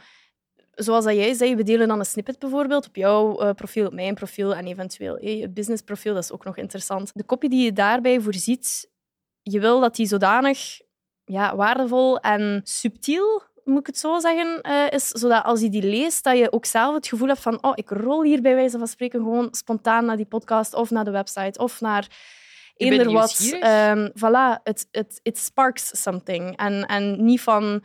zoals 0.79 1.05
dat 1.05 1.15
jij 1.15 1.33
zei, 1.33 1.55
we 1.55 1.63
delen 1.63 1.87
dan 1.87 1.99
een 1.99 2.05
snippet 2.05 2.39
bijvoorbeeld 2.39 2.87
op 2.87 2.95
jouw 2.95 3.39
eh, 3.39 3.53
profiel, 3.53 3.85
op 3.85 3.93
mijn 3.93 4.15
profiel 4.15 4.55
en 4.55 4.65
eventueel 4.65 5.15
hé, 5.15 5.29
je 5.29 5.49
businessprofiel, 5.49 6.13
dat 6.13 6.23
is 6.23 6.31
ook 6.31 6.45
nog 6.45 6.57
interessant. 6.57 7.11
De 7.13 7.23
kopie 7.23 7.49
die 7.49 7.63
je 7.63 7.73
daarbij 7.73 8.21
voorziet, 8.21 8.89
je 9.41 9.59
wil 9.59 9.79
dat 9.79 9.95
die 9.95 10.07
zodanig 10.07 10.79
ja, 11.23 11.55
waardevol 11.55 12.19
en 12.19 12.61
subtiel 12.63 13.41
moet 13.63 13.79
ik 13.79 13.85
het 13.85 13.97
zo 13.97 14.19
zeggen, 14.19 14.61
eh, 14.61 14.89
is 14.89 15.07
zodat 15.07 15.43
als 15.43 15.61
je 15.61 15.69
die 15.69 15.83
leest, 15.83 16.23
dat 16.23 16.37
je 16.37 16.51
ook 16.51 16.65
zelf 16.65 16.95
het 16.95 17.07
gevoel 17.07 17.27
hebt 17.27 17.41
van 17.41 17.63
oh, 17.63 17.71
ik 17.75 17.89
rol 17.89 18.23
hier 18.23 18.41
bij 18.41 18.55
wijze 18.55 18.77
van 18.77 18.87
spreken 18.87 19.19
gewoon 19.19 19.47
spontaan 19.51 20.05
naar 20.05 20.17
die 20.17 20.25
podcast 20.25 20.73
of 20.73 20.89
naar 20.89 21.05
de 21.05 21.11
website 21.11 21.59
of 21.59 21.81
naar 21.81 22.07
eender 22.75 23.11
wat. 23.11 23.57
Ehm, 23.59 24.09
voilà, 24.13 24.61
it, 24.63 24.87
it, 24.91 25.19
it 25.23 25.37
sparks 25.37 26.01
something. 26.01 26.57
En, 26.57 26.85
en 26.85 27.25
niet 27.25 27.41
van, 27.41 27.83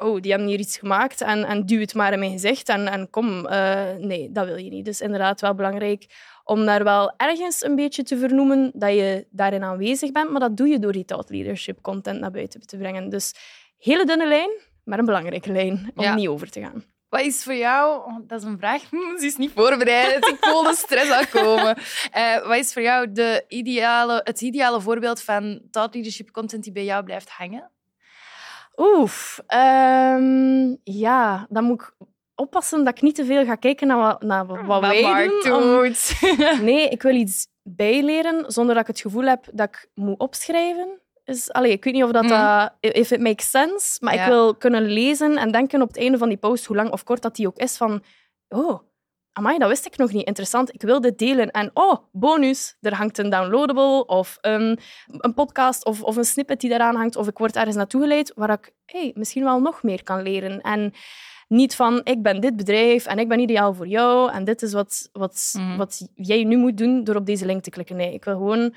oh, 0.00 0.20
die 0.20 0.30
hebben 0.30 0.48
hier 0.48 0.58
iets 0.58 0.78
gemaakt 0.78 1.20
en, 1.20 1.44
en 1.44 1.66
duw 1.66 1.80
het 1.80 1.94
maar 1.94 2.12
in 2.12 2.18
mijn 2.18 2.30
gezicht 2.30 2.68
en, 2.68 2.86
en 2.88 3.10
kom. 3.10 3.46
eh, 3.46 3.94
nee, 3.98 4.32
dat 4.32 4.46
wil 4.46 4.56
je 4.56 4.70
niet. 4.70 4.84
Dus 4.84 5.00
inderdaad 5.00 5.40
wel 5.40 5.54
belangrijk 5.54 6.06
om 6.44 6.64
daar 6.66 6.84
wel 6.84 7.12
ergens 7.16 7.64
een 7.64 7.74
beetje 7.74 8.02
te 8.02 8.18
vernoemen 8.18 8.70
dat 8.74 8.92
je 8.94 9.26
daarin 9.30 9.62
aanwezig 9.62 10.12
bent, 10.12 10.30
maar 10.30 10.40
dat 10.40 10.56
doe 10.56 10.68
je 10.68 10.78
door 10.78 10.92
die 10.92 11.04
thought 11.04 11.30
leadership 11.30 11.80
content 11.82 12.20
naar 12.20 12.30
buiten 12.30 12.66
te 12.66 12.76
brengen. 12.76 13.08
Dus 13.08 13.34
hele 13.78 14.04
dunne 14.04 14.26
lijn, 14.28 14.50
maar 14.84 14.98
een 14.98 15.04
belangrijke 15.04 15.52
lijn 15.52 15.92
om 15.94 16.04
Ja. 16.04 16.14
niet 16.14 16.28
over 16.28 16.50
te 16.50 16.60
gaan. 16.60 16.84
Wat 17.08 17.20
is 17.20 17.42
voor 17.42 17.54
jou... 17.54 17.98
oh, 18.06 18.16
dat 18.26 18.40
is 18.40 18.46
een 18.46 18.58
vraag. 18.58 18.82
Hm, 18.90 18.96
ze 19.20 19.26
is 19.26 19.36
niet 19.36 19.52
voorbereid. 19.54 20.26
Ik 20.26 20.36
voel 20.40 20.62
de 20.62 20.74
stress 20.74 21.10
al 21.10 21.26
komen. 21.42 21.76
Eh, 22.10 22.46
wat 22.46 22.56
is 22.56 22.72
voor 22.72 22.82
jou 22.82 23.12
de 23.12 23.44
ideale, 23.48 24.20
het 24.24 24.40
ideale 24.40 24.80
voorbeeld 24.80 25.22
van 25.22 25.60
thought 25.70 25.94
leadership 25.94 26.30
content 26.30 26.62
die 26.64 26.72
bij 26.72 26.84
jou 26.84 27.04
blijft 27.04 27.28
hangen? 27.30 27.70
Oef. 28.80 29.40
ehm, 29.46 30.74
ja, 30.84 31.46
dan 31.48 31.64
moet 31.64 31.80
ik 31.82 31.92
oppassen 32.34 32.84
dat 32.84 32.96
ik 32.96 33.02
niet 33.02 33.14
te 33.14 33.24
veel 33.24 33.44
ga 33.44 33.54
kijken 33.54 33.86
naar 33.86 33.96
wat, 33.98 34.22
naar 34.22 34.46
wat 34.46 34.60
Wat 34.66 34.80
wij 34.80 35.02
Mark 35.02 35.42
doen. 35.44 35.52
om- 35.54 35.62
doet. 35.62 36.20
Nee, 36.62 36.88
ik 36.88 37.02
wil 37.02 37.14
iets 37.14 37.46
bijleren 37.62 38.44
zonder 38.52 38.74
dat 38.74 38.82
ik 38.82 38.88
het 38.88 39.00
gevoel 39.00 39.24
heb 39.24 39.44
dat 39.52 39.68
ik 39.68 39.88
moet 39.94 40.18
opschrijven. 40.18 41.00
Dus, 41.24 41.52
allee, 41.52 41.70
ik 41.72 41.84
weet 41.84 41.94
niet 41.94 42.04
of 42.04 42.10
dat, 42.10 42.22
Mhm. 42.22 42.32
dat 42.58 42.72
if 42.80 43.10
it 43.10 43.20
makes 43.20 43.50
sense, 43.50 43.96
maar 44.04 44.14
Ja. 44.14 44.22
ik 44.22 44.28
wil 44.28 44.54
kunnen 44.56 44.82
lezen 44.82 45.36
en 45.36 45.50
denken 45.52 45.82
op 45.82 45.88
het 45.88 45.98
einde 45.98 46.18
van 46.18 46.28
die 46.28 46.36
post, 46.38 46.64
hoe 46.66 46.76
lang 46.76 46.90
of 46.90 47.04
kort 47.04 47.22
dat 47.22 47.36
die 47.36 47.46
ook 47.46 47.58
is, 47.58 47.76
van 47.76 48.02
oh, 48.48 48.80
amai, 49.32 49.58
dat 49.58 49.68
wist 49.68 49.86
ik 49.86 49.96
nog 49.96 50.12
niet. 50.12 50.26
Interessant, 50.26 50.74
ik 50.74 50.82
wil 50.82 51.00
dit 51.00 51.18
delen. 51.18 51.50
En 51.50 51.70
oh, 51.74 51.94
bonus, 52.12 52.76
er 52.80 52.94
hangt 52.94 53.18
een 53.18 53.30
downloadable 53.30 54.06
of 54.06 54.38
een, 54.40 54.78
een 55.06 55.34
podcast 55.34 55.84
of, 55.84 56.02
of 56.02 56.16
een 56.16 56.24
snippet 56.24 56.60
die 56.60 56.70
daaraan 56.70 56.96
hangt, 56.96 57.16
of 57.16 57.28
ik 57.28 57.38
word 57.38 57.56
ergens 57.56 57.76
naartoe 57.76 58.00
geleid 58.00 58.32
waar 58.34 58.50
ik 58.50 58.72
hey, 58.84 59.10
misschien 59.14 59.44
wel 59.44 59.60
nog 59.60 59.82
meer 59.82 60.02
kan 60.02 60.22
leren. 60.22 60.60
En 60.60 60.92
niet 61.48 61.74
van, 61.74 62.00
ik 62.04 62.22
ben 62.22 62.40
dit 62.40 62.56
bedrijf 62.56 63.06
en 63.06 63.18
ik 63.18 63.28
ben 63.28 63.38
ideaal 63.40 63.74
voor 63.74 63.86
jou 63.86 64.32
en 64.32 64.44
dit 64.44 64.62
is 64.62 64.72
wat, 64.72 65.08
wat, 65.12 65.54
Mhm. 65.58 65.76
wat 65.76 66.08
jij 66.14 66.44
nu 66.44 66.56
moet 66.56 66.76
doen 66.76 67.04
door 67.04 67.16
op 67.16 67.26
deze 67.26 67.46
link 67.46 67.62
te 67.62 67.70
klikken. 67.70 67.96
Nee, 67.96 68.14
ik 68.14 68.24
wil 68.24 68.36
gewoon 68.36 68.74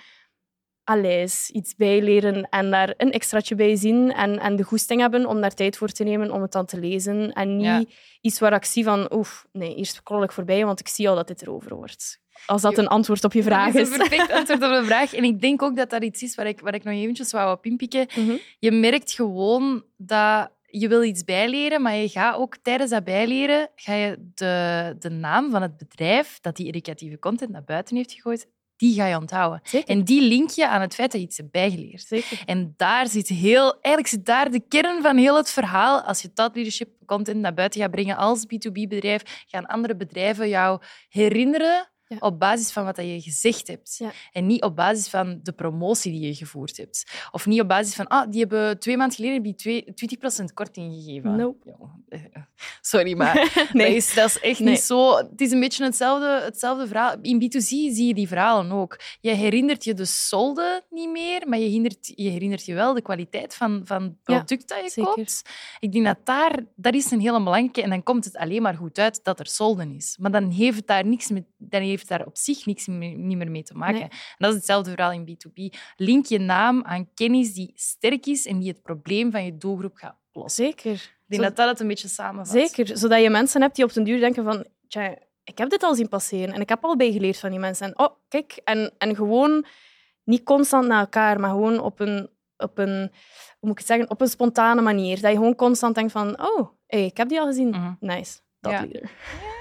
alles 0.84 1.50
iets 1.50 1.75
bijleren 1.75 2.50
en 2.50 2.72
daar 2.72 2.94
een 2.98 3.12
extraatje 3.12 3.56
bij 3.56 3.75
zien 3.75 4.12
en, 4.13 4.40
en 4.40 4.56
de 4.56 4.63
goesting 4.63 5.02
hebben 5.02 5.25
om 5.25 5.42
daar 5.42 5.54
tijd 5.54 5.78
voor 5.78 5.90
te 5.90 6.04
nemen 6.04 6.32
om 6.32 6.42
het 6.42 6.52
dan 6.52 6.66
te 6.66 6.80
lezen. 6.80 7.32
En 7.34 7.56
niet 7.56 7.66
Ja. 7.66 7.84
iets 8.22 8.40
waar 8.40 8.54
ik 8.54 8.66
zie 8.66 8.84
van, 8.84 9.13
oef, 9.13 9.46
nee, 9.52 9.75
eerst 9.75 9.96
scroll 9.96 10.24
ik 10.24 10.32
voorbij, 10.32 10.66
want 10.66 10.80
ik 10.80 10.88
zie 10.88 11.10
al 11.10 11.16
dat 11.16 11.28
dit 11.28 11.42
erover 11.42 11.75
wordt. 11.75 12.22
Als 12.46 12.62
dat 12.62 12.78
een 12.78 12.88
antwoord 12.88 13.24
op 13.24 13.34
je 13.34 13.44
vraag 13.44 13.74
Dat 13.74 13.82
is. 13.82 13.90
is 13.90 13.94
een 13.98 14.08
perfect 14.08 14.32
antwoord 14.40 14.63
op 14.63 14.70
de 14.80 14.86
vraag. 14.86 15.13
En 15.13 15.24
ik 15.24 15.42
denk 15.42 15.62
ook 15.62 15.75
dat 15.75 15.90
dat 15.90 16.04
iets 16.04 16.22
is 16.22 16.36
waar 16.36 16.48
ik, 16.48 16.60
waar 16.60 16.74
ik 16.74 16.84
nog 16.84 16.94
eventjes 16.94 17.32
wou 17.32 17.52
op 17.58 17.66
inpikken. 17.66 18.08
Mhm. 18.16 18.36
Je 18.60 18.72
merkt 18.72 19.12
gewoon 19.12 19.84
dat 19.98 20.52
je 20.66 20.88
wil 20.88 21.04
iets 21.04 21.24
bijleren, 21.24 21.82
maar 21.82 21.96
je 21.96 22.10
gaat 22.10 22.36
ook 22.36 22.58
tijdens 22.58 22.90
dat 22.92 23.04
bijleren 23.04 23.70
ga 23.75 23.94
je 23.94 24.32
de, 24.34 24.96
de 25.00 25.10
naam 25.10 25.52
van 25.52 25.62
het 25.62 25.78
bedrijf 25.78 26.40
dat 26.42 26.56
die 26.56 26.68
educatieve 26.68 27.20
content 27.20 27.52
naar 27.52 27.63
buiten 27.63 27.96
heeft 27.96 28.12
gegooid, 28.13 28.48
die 28.84 28.94
ga 28.94 29.06
je 29.06 29.18
onthouden. 29.18 29.60
Zeker. 29.63 29.90
En 29.90 30.04
die 30.04 30.22
link 30.22 30.50
je 30.50 30.68
aan 30.68 30.82
het 30.82 30.96
feit 30.96 31.12
dat 31.12 31.22
je 31.22 31.28
iets 31.28 31.38
hebt 31.38 31.52
bijgeleerd. 31.52 32.02
Zeker. 32.02 32.42
En 32.46 32.74
daar 32.78 33.08
zit 33.08 33.28
heel, 33.28 33.72
eigenlijk 33.72 34.08
zit 34.08 34.25
daar 34.25 34.52
de 34.52 34.63
kern 34.68 35.02
van 35.02 35.18
heel 35.18 35.36
het 35.36 35.50
verhaal. 35.52 36.02
Als 36.02 36.22
je 36.22 36.34
thought 36.34 36.56
leadership 36.56 36.90
content 37.06 37.40
naar 37.40 37.54
buiten 37.54 37.82
gaat 37.82 37.92
brengen 37.92 38.18
als 38.18 38.46
B2B-bedrijf, 38.46 39.44
gaan 39.48 39.66
andere 39.66 39.96
bedrijven 39.96 40.50
jou 40.50 40.82
herinneren 41.10 41.92
Ja. 42.07 42.17
op 42.19 42.39
basis 42.39 42.72
van 42.72 42.86
wat 42.86 42.98
je 42.98 43.22
gezegd 43.22 43.67
hebt. 43.67 43.95
Ja. 43.98 44.12
En 44.31 44.48
niet 44.48 44.63
op 44.63 44.75
basis 44.75 45.07
van 45.10 45.39
de 45.43 45.51
promotie 45.51 46.12
die 46.12 46.22
je 46.22 46.36
gevoerd 46.36 46.77
hebt. 46.77 47.03
Of 47.31 47.45
niet 47.45 47.62
op 47.62 47.67
basis 47.67 47.95
van, 47.95 48.07
ah, 48.07 48.31
die 48.31 48.39
hebben 48.39 48.79
twee 48.79 48.98
maanden 48.98 49.15
geleden 49.15 49.41
die 49.43 49.55
twee- 49.55 49.93
20% 49.93 50.53
korting 50.53 50.93
gegeven. 50.93 51.36
Nope. 51.36 51.75
Sorry, 52.81 53.17
maar 53.17 53.33
Nee. 53.74 53.88
dat, 53.88 53.95
is, 53.95 54.13
dat 54.13 54.29
is 54.29 54.39
echt 54.39 54.60
Nee. 54.60 54.69
niet 54.69 54.79
zo. 54.79 55.15
Het 55.17 55.41
is 55.41 55.51
een 55.51 55.60
beetje 55.60 55.83
hetzelfde, 55.83 56.41
hetzelfde 56.43 56.88
verhaal. 56.88 57.15
In 57.22 57.41
B2C 57.43 57.67
zie 57.67 58.07
je 58.07 58.13
die 58.13 58.27
verhalen 58.27 58.72
ook. 58.72 59.00
Je 59.22 59.31
herinnert 59.31 59.83
je 59.83 59.93
de 59.93 60.05
solde 60.05 60.83
niet 60.89 61.10
meer, 61.10 61.48
maar 61.48 61.57
je 61.60 61.65
herinnert 61.65 62.12
je, 62.15 62.29
herinnert 62.29 62.65
je 62.65 62.74
wel 62.74 62.93
de 62.93 63.01
kwaliteit 63.01 63.55
van, 63.55 63.81
van 63.86 64.03
het 64.03 64.13
Ja, 64.24 64.36
product 64.43 64.67
dat 64.69 64.83
je 64.83 64.89
zeker. 64.89 65.13
koopt. 65.13 65.41
Ik 65.79 65.91
denk 65.91 66.05
dat 66.05 66.17
daar, 66.24 66.60
dat 66.75 66.93
is 66.93 67.12
een 67.12 67.19
hele 67.22 67.43
belangrijke. 67.43 67.81
En 67.81 67.89
dan 67.89 68.03
komt 68.03 68.25
het 68.25 68.36
alleen 68.38 68.62
maar 68.62 68.75
goed 68.75 68.98
uit 69.00 69.24
dat 69.24 69.39
er 69.39 69.48
solden 69.48 69.95
is. 69.95 70.17
Maar 70.19 70.31
dan 70.31 70.51
heeft 70.51 70.77
het 70.77 70.88
daar, 70.88 71.05
niks 71.05 71.29
met, 71.29 71.43
dan 71.57 71.81
heeft 71.96 72.08
daar 72.08 72.26
op 72.26 72.38
zich 72.38 72.66
niks 72.66 72.88
meer, 72.88 73.18
niet 73.18 73.38
meer 73.38 73.52
mee 73.52 73.64
te 73.64 73.74
maken. 73.74 73.94
Nee. 74.00 74.04
En 74.10 74.10
dat 74.38 74.50
is 74.50 74.56
hetzelfde 74.56 74.90
verhaal 74.92 75.12
in 75.12 75.26
B2B. 75.38 75.80
Link 75.96 76.26
je 76.26 76.40
naam 76.40 76.84
aan 76.84 77.14
kennis 77.14 77.54
die 77.54 77.72
sterk 77.76 78.26
is 78.26 78.46
en 78.46 78.60
die 78.60 78.70
het 78.70 78.82
probleem 78.82 79.32
van 79.32 79.46
je 79.46 79.58
doelgroep 79.58 79.96
gaat 79.96 80.18
oplossen. 80.32 80.66
Zeker. 80.66 80.92
Ik 80.94 81.40
denk 81.40 81.42
Zo- 81.42 81.48
dat 81.48 81.56
dat 81.58 81.68
het 81.70 81.80
een 81.80 81.88
beetje 81.88 82.08
samenvat. 82.08 82.54
Zeker, 82.54 82.98
zodat 82.98 83.22
je 83.22 83.30
mensen 83.30 83.62
hebt 83.62 83.76
die 83.76 83.86
op 83.86 83.94
den 83.94 84.04
duur 84.04 84.20
denken 84.20 84.44
van... 84.44 84.66
Tja, 84.88 85.18
ik 85.44 85.58
heb 85.58 85.70
dit 85.70 85.84
al 85.84 85.96
zien 85.96 86.08
passeren 86.10 86.54
en 86.54 86.62
ik 86.62 86.70
heb 86.70 86.84
al 86.84 86.96
bijgeleerd 86.98 87.38
van 87.40 87.50
die 87.50 87.60
mensen. 87.60 87.88
En 87.88 88.00
oh, 88.00 88.16
kijk, 88.28 88.62
en, 88.64 88.94
en 88.98 89.16
gewoon 89.16 89.66
niet 90.24 90.44
constant 90.44 90.88
naar 90.88 91.00
elkaar, 91.00 91.40
maar 91.40 91.50
gewoon 91.50 91.79
op 91.79 92.00
een, 92.00 92.29
op 92.58 92.77
een, 92.77 93.00
hoe 93.00 93.10
moet 93.60 93.72
ik 93.72 93.77
het 93.77 93.88
zeggen, 93.88 94.10
op 94.10 94.22
een 94.22 94.27
spontane 94.27 94.82
manier. 94.82 95.22
Dat 95.22 95.32
je 95.32 95.38
gewoon 95.38 95.56
constant 95.56 95.96
denkt 95.96 96.12
van, 96.12 96.42
oh, 96.42 96.70
hey, 96.88 97.06
ik 97.06 97.18
heb 97.18 97.29
die 97.29 97.40
al 97.40 97.46
gezien. 97.46 97.70
Mhm. 97.70 97.94
Nice, 98.00 98.40
dat 98.60 98.72
Ja. 98.72 98.79
leader. 98.79 99.12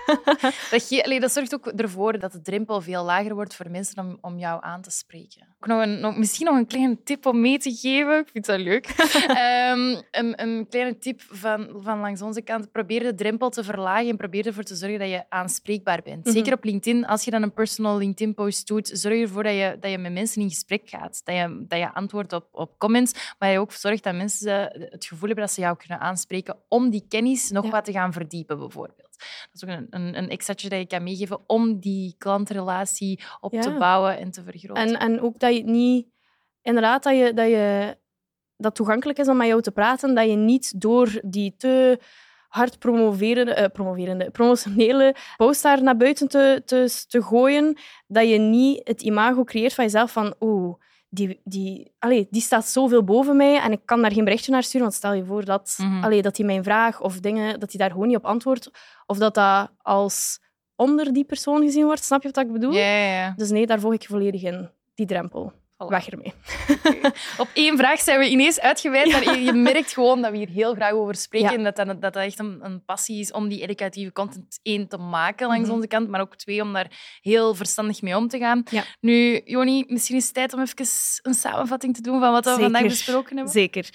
Dat, 0.70 0.82
ge- 0.88 1.02
allee, 1.04 1.20
dat 1.20 1.32
zorgt 1.32 1.54
ook 1.54 1.66
ervoor 1.66 2.18
dat 2.18 2.32
de 2.32 2.40
drempel 2.40 2.80
veel 2.80 3.04
lager 3.04 3.34
wordt 3.34 3.54
voor 3.54 3.70
mensen 3.70 4.04
om, 4.04 4.18
om 4.20 4.38
jou 4.38 4.58
aan 4.64 4.82
te 4.82 4.90
spreken. 4.90 5.46
Ook 5.60 5.66
nog 5.66 5.82
een, 5.82 6.00
nog, 6.00 6.16
misschien 6.18 6.46
nog 6.46 6.56
een 6.56 6.66
kleine 6.66 7.02
tip 7.04 7.26
om 7.26 7.40
mee 7.40 7.58
te 7.58 7.70
geven. 7.74 8.18
Ik 8.18 8.28
vind 8.32 8.46
dat 8.46 8.60
leuk. 8.60 8.86
Ehm, 9.28 10.00
een, 10.10 10.42
een 10.42 10.66
kleine 10.68 10.98
tip 10.98 11.20
van, 11.30 11.68
van 11.76 11.98
langs 12.00 12.22
onze 12.22 12.42
kant. 12.42 12.72
Probeer 12.72 13.02
de 13.02 13.14
drempel 13.14 13.50
te 13.50 13.64
verlagen 13.64 14.08
en 14.08 14.16
probeer 14.16 14.46
ervoor 14.46 14.62
te 14.62 14.74
zorgen 14.74 14.98
dat 14.98 15.08
je 15.08 15.24
aanspreekbaar 15.28 16.00
bent. 16.04 16.24
Mhm. 16.24 16.34
Zeker 16.34 16.52
op 16.52 16.64
LinkedIn. 16.64 17.06
Als 17.06 17.24
je 17.24 17.30
dan 17.30 17.42
een 17.42 17.52
personal 17.52 17.96
LinkedIn-post 17.98 18.66
doet, 18.66 18.90
zorg 18.92 19.20
ervoor 19.20 19.42
dat 19.42 19.52
je, 19.54 19.76
dat 19.80 19.90
je 19.90 19.98
met 19.98 20.12
mensen 20.12 20.42
in 20.42 20.48
gesprek 20.48 20.82
gaat. 20.88 21.20
Dat 21.24 21.34
je, 21.34 21.64
dat 21.68 21.78
je 21.78 21.94
antwoordt 21.94 22.32
op, 22.32 22.46
op 22.52 22.78
comments, 22.78 23.34
maar 23.38 23.50
je 23.50 23.58
ook 23.58 23.72
zorgt 23.72 24.02
dat 24.04 24.14
mensen 24.14 24.60
het 24.90 25.04
gevoel 25.04 25.26
hebben 25.26 25.44
dat 25.46 25.54
ze 25.54 25.60
jou 25.60 25.76
kunnen 25.76 26.00
aanspreken 26.00 26.56
om 26.68 26.90
die 26.90 27.04
kennis 27.08 27.50
nog 27.50 27.64
Ja. 27.64 27.70
wat 27.70 27.84
te 27.84 27.92
gaan 27.92 28.12
verdiepen, 28.12 28.58
bijvoorbeeld. 28.58 29.11
Dat 29.52 29.62
is 29.62 29.64
ook 29.64 29.70
een, 29.70 29.86
een, 29.90 30.18
een 30.18 30.28
extraatje 30.28 30.68
dat 30.68 30.78
je 30.78 30.86
kan 30.86 31.02
meegeven 31.02 31.40
om 31.46 31.80
die 31.80 32.14
klantrelatie 32.18 33.22
op 33.40 33.52
te 33.52 33.76
bouwen 33.78 34.18
en 34.18 34.30
te 34.30 34.42
vergroten. 34.42 34.82
En, 34.82 34.98
en 34.98 35.20
ook 35.20 35.38
dat 35.38 35.52
je 35.52 35.58
het 35.58 35.66
niet... 35.66 36.06
Inderdaad, 36.62 37.02
dat 37.02 37.16
je... 37.16 37.32
Dat 37.34 37.48
je 37.48 37.96
dat 38.56 38.74
toegankelijk 38.74 39.18
is 39.18 39.28
om 39.28 39.36
met 39.36 39.46
jou 39.46 39.62
te 39.62 39.70
praten, 39.70 40.14
dat 40.14 40.28
je 40.28 40.36
niet 40.36 40.80
door 40.80 41.20
die 41.24 41.54
te 41.56 41.98
hard 42.48 42.78
promoverende, 42.78 43.54
eh, 43.54 43.70
promoverende 43.72 44.30
promotionele 44.30 45.14
post 45.36 45.62
daar 45.62 45.82
naar 45.82 45.96
buiten 45.96 46.28
te, 46.28 46.62
te, 46.64 47.04
te 47.08 47.22
gooien, 47.22 47.76
dat 48.06 48.28
je 48.28 48.38
niet 48.38 48.80
het 48.84 49.02
imago 49.02 49.44
creëert 49.44 49.74
van 49.74 49.84
jezelf 49.84 50.12
van 50.12 50.34
oeh, 50.40 50.74
die, 51.14 51.40
die, 51.44 51.92
allee, 51.98 52.26
die 52.30 52.40
staat 52.42 52.66
zoveel 52.66 53.04
boven 53.04 53.36
mij 53.36 53.60
en 53.60 53.72
ik 53.72 53.80
kan 53.84 54.02
daar 54.02 54.12
geen 54.12 54.24
berichtje 54.24 54.52
naar 54.52 54.62
sturen, 54.62 54.86
want 54.86 54.94
stel 54.98 55.12
je 55.12 55.24
voor 55.24 55.44
dat, 55.44 55.76
Mhm. 55.80 56.04
allee, 56.04 56.22
dat 56.22 56.36
hij 56.36 56.46
mijn 56.46 56.62
vraag 56.64 57.00
of 57.00 57.20
dingen, 57.20 57.60
dat 57.60 57.70
hij 57.72 57.80
daar 57.80 57.90
gewoon 57.90 58.06
niet 58.06 58.16
op 58.16 58.24
antwoordt, 58.24 58.70
of 59.06 59.18
dat 59.18 59.34
dat 59.34 59.70
als 59.82 60.40
onder 60.76 61.12
die 61.12 61.24
persoon 61.24 61.62
gezien 61.62 61.84
wordt. 61.84 62.04
Snap 62.04 62.22
je 62.22 62.30
wat 62.32 62.44
ik 62.44 62.52
bedoel? 62.52 62.72
ja, 62.72 62.96
ja, 62.96 63.14
ja. 63.14 63.32
Dus 63.36 63.50
nee, 63.50 63.66
daar 63.66 63.80
volg 63.80 63.94
ik 63.94 64.04
volledig 64.06 64.42
in. 64.42 64.70
Die 64.94 65.06
drempel. 65.06 65.52
Voilà. 65.84 65.88
Weg 65.88 66.08
ermee. 66.08 66.32
Op 67.42 67.48
één 67.54 67.76
vraag 67.76 68.00
zijn 68.00 68.18
we 68.18 68.28
ineens 68.28 68.60
uitgeweid, 68.60 69.10
maar 69.12 69.38
je, 69.38 69.52
merkt 69.52 69.92
gewoon 69.92 70.22
dat 70.22 70.30
we 70.30 70.36
hier 70.36 70.48
heel 70.48 70.74
graag 70.74 70.92
over 70.92 71.14
spreken 71.14 71.50
Ja. 71.50 71.56
en 71.56 71.64
dat 71.64 71.76
dat, 71.76 72.00
dat 72.02 72.16
echt 72.16 72.38
een, 72.38 72.58
een 72.62 72.84
passie 72.84 73.20
is 73.20 73.32
om 73.32 73.48
die 73.48 73.62
educatieve 73.62 74.12
content 74.12 74.58
één 74.62 74.88
te 74.88 74.96
maken 74.96 75.46
langs 75.46 75.66
Mhm. 75.66 75.74
onze 75.76 75.88
kant, 75.88 76.08
maar 76.08 76.20
ook 76.20 76.36
twee, 76.36 76.62
om 76.62 76.72
daar 76.72 77.18
heel 77.20 77.54
verstandig 77.54 78.02
mee 78.02 78.16
om 78.16 78.28
te 78.28 78.38
gaan. 78.38 78.62
Ja. 78.70 78.84
Nu, 79.00 79.40
Joni, 79.44 79.84
misschien 79.88 80.16
is 80.16 80.24
het 80.24 80.34
tijd 80.34 80.52
om 80.52 80.60
even 80.60 80.86
een 81.22 81.34
samenvatting 81.34 81.94
te 81.94 82.02
doen 82.02 82.20
van 82.20 82.32
wat 82.32 82.44
we 82.44 82.50
Zeker. 82.50 82.64
vandaag 82.64 82.82
besproken 82.82 83.34
hebben. 83.36 83.52
Zeker. 83.52 83.88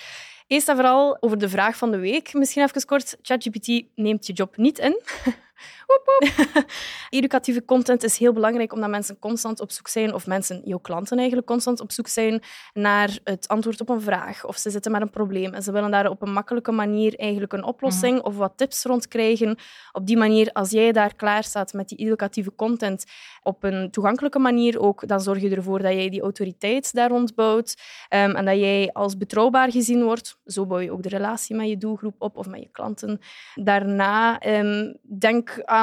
Eerst 0.47 0.69
en 0.69 0.75
vooral 0.75 1.17
over 1.19 1.37
de 1.37 1.49
vraag 1.49 1.77
van 1.77 1.91
de 1.91 1.97
week. 1.97 2.33
Misschien 2.33 2.63
even 2.63 2.85
kort. 2.85 3.17
ChatGPT 3.21 3.83
neemt 3.95 4.27
je 4.27 4.33
job 4.33 4.57
niet 4.57 4.79
in. 4.79 5.01
Woep, 5.87 6.01
woep. 6.05 6.65
Educatieve 7.09 7.65
content 7.65 8.03
is 8.03 8.17
heel 8.17 8.33
belangrijk 8.33 8.73
omdat 8.73 8.89
mensen 8.89 9.19
constant 9.19 9.59
op 9.59 9.71
zoek 9.71 9.87
zijn, 9.87 10.13
of 10.13 10.27
mensen, 10.27 10.61
jouw 10.63 10.77
klanten 10.77 11.17
eigenlijk, 11.17 11.47
constant 11.47 11.79
op 11.79 11.91
zoek 11.91 12.07
zijn 12.07 12.41
naar 12.73 13.19
het 13.23 13.47
antwoord 13.47 13.81
op 13.81 13.89
een 13.89 14.01
vraag. 14.01 14.45
Of 14.45 14.57
ze 14.57 14.69
zitten 14.69 14.91
met 14.91 15.01
een 15.01 15.09
probleem 15.09 15.53
en 15.53 15.63
ze 15.63 15.71
willen 15.71 15.91
daar 15.91 16.09
op 16.09 16.21
een 16.21 16.33
makkelijke 16.33 16.71
manier 16.71 17.15
eigenlijk 17.15 17.53
een 17.53 17.63
oplossing 17.63 18.21
of 18.21 18.37
wat 18.37 18.53
tips 18.55 18.83
rond 18.83 19.07
krijgen. 19.07 19.57
Op 19.91 20.07
die 20.07 20.17
manier, 20.17 20.51
als 20.51 20.69
jij 20.71 20.91
daar 20.91 21.15
klaar 21.15 21.43
staat 21.43 21.73
met 21.73 21.89
die 21.89 21.97
educatieve 21.97 22.55
content 22.55 23.05
op 23.43 23.63
een 23.63 23.91
toegankelijke 23.91 24.39
manier 24.39 24.79
ook, 24.79 25.07
dan 25.07 25.21
zorg 25.21 25.41
je 25.41 25.55
ervoor 25.55 25.81
dat 25.81 25.93
jij 25.93 26.09
die 26.09 26.21
autoriteit 26.21 26.93
daar 26.93 27.09
rond 27.09 27.35
bouwt 27.35 27.75
ehm, 28.09 28.35
en 28.35 28.45
dat 28.45 28.57
jij 28.57 28.89
als 28.93 29.17
betrouwbaar 29.17 29.71
gezien 29.71 30.03
wordt. 30.03 30.37
Zo 30.45 30.65
bouw 30.65 30.79
je 30.79 30.91
ook 30.91 31.03
de 31.03 31.09
relatie 31.09 31.55
met 31.55 31.67
je 31.67 31.77
doelgroep 31.77 32.15
op 32.17 32.37
of 32.37 32.47
met 32.47 32.59
je 32.59 32.69
klanten. 32.71 33.19
Daarna 33.55 34.39
ehm, 34.39 34.93
denk 35.19 35.61
aan 35.63 35.76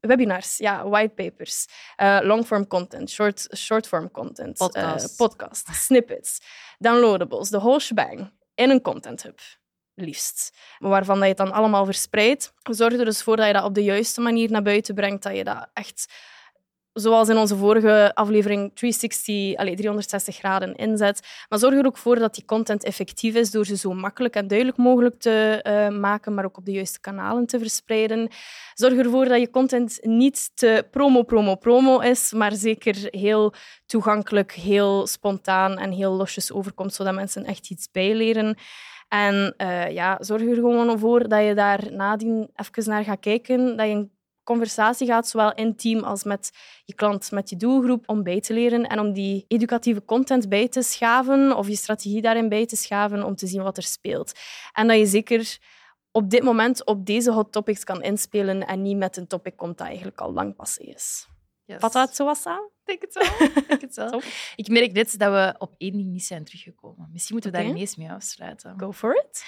webinars, 0.00 0.56
ja, 0.56 0.88
whitepapers, 0.88 1.66
uh, 1.96 2.18
longform 2.22 2.66
content, 2.66 3.10
short, 3.10 3.48
shortform 3.56 4.10
content, 4.10 4.58
Podcasts. 4.58 5.10
eh, 5.10 5.16
podcasts, 5.16 5.84
snippets, 5.86 6.40
downloadables, 6.78 7.50
de 7.50 7.58
whole 7.58 7.80
shebang 7.80 8.32
in 8.54 8.70
een 8.70 8.82
content 8.82 9.22
hub. 9.22 9.40
Liefst. 9.94 10.56
Waarvan 10.78 11.14
dat 11.14 11.22
je 11.22 11.28
het 11.28 11.36
dan 11.36 11.52
allemaal 11.52 11.84
verspreidt. 11.84 12.52
Zorg 12.62 12.92
er 12.92 13.04
dus 13.04 13.22
voor 13.22 13.36
dat 13.36 13.46
je 13.46 13.52
dat 13.52 13.64
op 13.64 13.74
de 13.74 13.84
juiste 13.84 14.20
manier 14.20 14.50
naar 14.50 14.62
buiten 14.62 14.94
brengt. 14.94 15.22
Dat 15.22 15.36
je 15.36 15.44
dat 15.44 15.68
echt 15.72 16.12
zoals 17.00 17.28
in 17.28 17.36
onze 17.36 17.56
vorige 17.56 18.14
aflevering 18.14 18.70
360, 18.74 19.56
allez, 19.56 19.76
360 19.76 20.36
graden 20.36 20.74
inzet. 20.74 21.20
Maar 21.48 21.58
zorg 21.58 21.74
er 21.74 21.86
ook 21.86 21.96
voor 21.96 22.18
dat 22.18 22.34
die 22.34 22.44
content 22.44 22.84
effectief 22.84 23.34
is 23.34 23.50
door 23.50 23.66
ze 23.66 23.76
zo 23.76 23.92
makkelijk 23.92 24.34
en 24.34 24.48
duidelijk 24.48 24.78
mogelijk 24.78 25.20
te 25.20 25.60
uh, 25.62 25.98
maken, 25.98 26.34
maar 26.34 26.44
ook 26.44 26.56
op 26.56 26.64
de 26.64 26.72
juiste 26.72 27.00
kanalen 27.00 27.46
te 27.46 27.58
verspreiden. 27.58 28.28
Zorg 28.74 28.94
ervoor 28.94 29.24
dat 29.24 29.40
je 29.40 29.50
content 29.50 29.98
niet 30.02 30.50
te 30.54 30.86
promo, 30.90 31.22
promo, 31.22 31.54
promo 31.54 31.98
is, 31.98 32.32
maar 32.32 32.52
zeker 32.52 32.96
heel 33.10 33.54
toegankelijk, 33.86 34.52
heel 34.52 35.06
spontaan 35.06 35.78
en 35.78 35.90
heel 35.90 36.12
losjes 36.12 36.52
overkomt, 36.52 36.94
zodat 36.94 37.14
mensen 37.14 37.44
echt 37.44 37.70
iets 37.70 37.90
bijleren. 37.90 38.56
En 39.08 39.54
uh, 39.58 39.90
ja, 39.90 40.16
zorg 40.20 40.42
er 40.42 40.54
gewoon 40.54 40.98
voor 40.98 41.28
dat 41.28 41.44
je 41.44 41.54
daar 41.54 41.92
nadien 41.92 42.50
even 42.54 42.90
naar 42.90 43.04
gaat 43.04 43.20
kijken, 43.20 43.76
dat 43.76 43.86
je 43.86 44.08
conversatie 44.48 45.06
gaat, 45.06 45.28
zowel 45.28 45.54
intiem 45.54 46.02
als 46.04 46.24
met 46.24 46.50
je 46.84 46.94
klant, 46.94 47.30
met 47.30 47.50
je 47.50 47.56
doelgroep, 47.56 48.08
om 48.08 48.22
bij 48.22 48.40
te 48.40 48.52
leren 48.52 48.86
en 48.86 48.98
om 48.98 49.12
die 49.12 49.44
educatieve 49.48 50.04
content 50.04 50.48
bij 50.48 50.68
te 50.68 50.82
schaven 50.82 51.56
of 51.56 51.68
je 51.68 51.76
strategie 51.76 52.22
daarin 52.22 52.48
bij 52.48 52.66
te 52.66 52.76
schaven 52.76 53.22
om 53.22 53.36
te 53.36 53.46
zien 53.46 53.62
wat 53.62 53.76
er 53.76 53.82
speelt. 53.82 54.32
En 54.72 54.88
dat 54.88 54.98
je 54.98 55.06
zeker 55.06 55.58
op 56.12 56.30
dit 56.30 56.42
moment 56.42 56.84
op 56.84 57.06
deze 57.06 57.32
hot 57.32 57.52
topics 57.52 57.84
kan 57.84 58.02
inspelen 58.02 58.66
en 58.66 58.82
niet 58.82 58.96
met 58.96 59.16
een 59.16 59.26
topic 59.26 59.56
komt 59.56 59.78
dat 59.78 59.86
eigenlijk 59.86 60.20
al 60.20 60.32
lang 60.32 60.56
passé 60.56 60.82
is. 60.82 61.28
Yes. 61.64 61.80
Vat 61.80 61.92
dat 61.92 62.16
zo 62.16 62.24
was 62.24 62.42
samen? 62.42 62.70
Ik 62.84 63.00
het 63.00 63.14
wel. 63.14 63.48
Ik, 63.76 63.80
het 63.80 63.94
wel. 63.94 64.22
ik 64.62 64.68
merk 64.68 64.94
dit 64.94 65.18
dat 65.18 65.32
we 65.32 65.54
op 65.58 65.74
één 65.78 65.92
ding 65.92 66.08
niet 66.08 66.24
zijn 66.24 66.44
teruggekomen. 66.44 67.08
Misschien 67.12 67.34
moeten 67.34 67.50
we 67.50 67.56
okay. 67.56 67.68
daar 67.68 67.76
ineens 67.76 67.96
mee 67.96 68.10
afsluiten. 68.10 68.74
Go 68.78 68.92
for 68.92 69.24
it. 69.24 69.44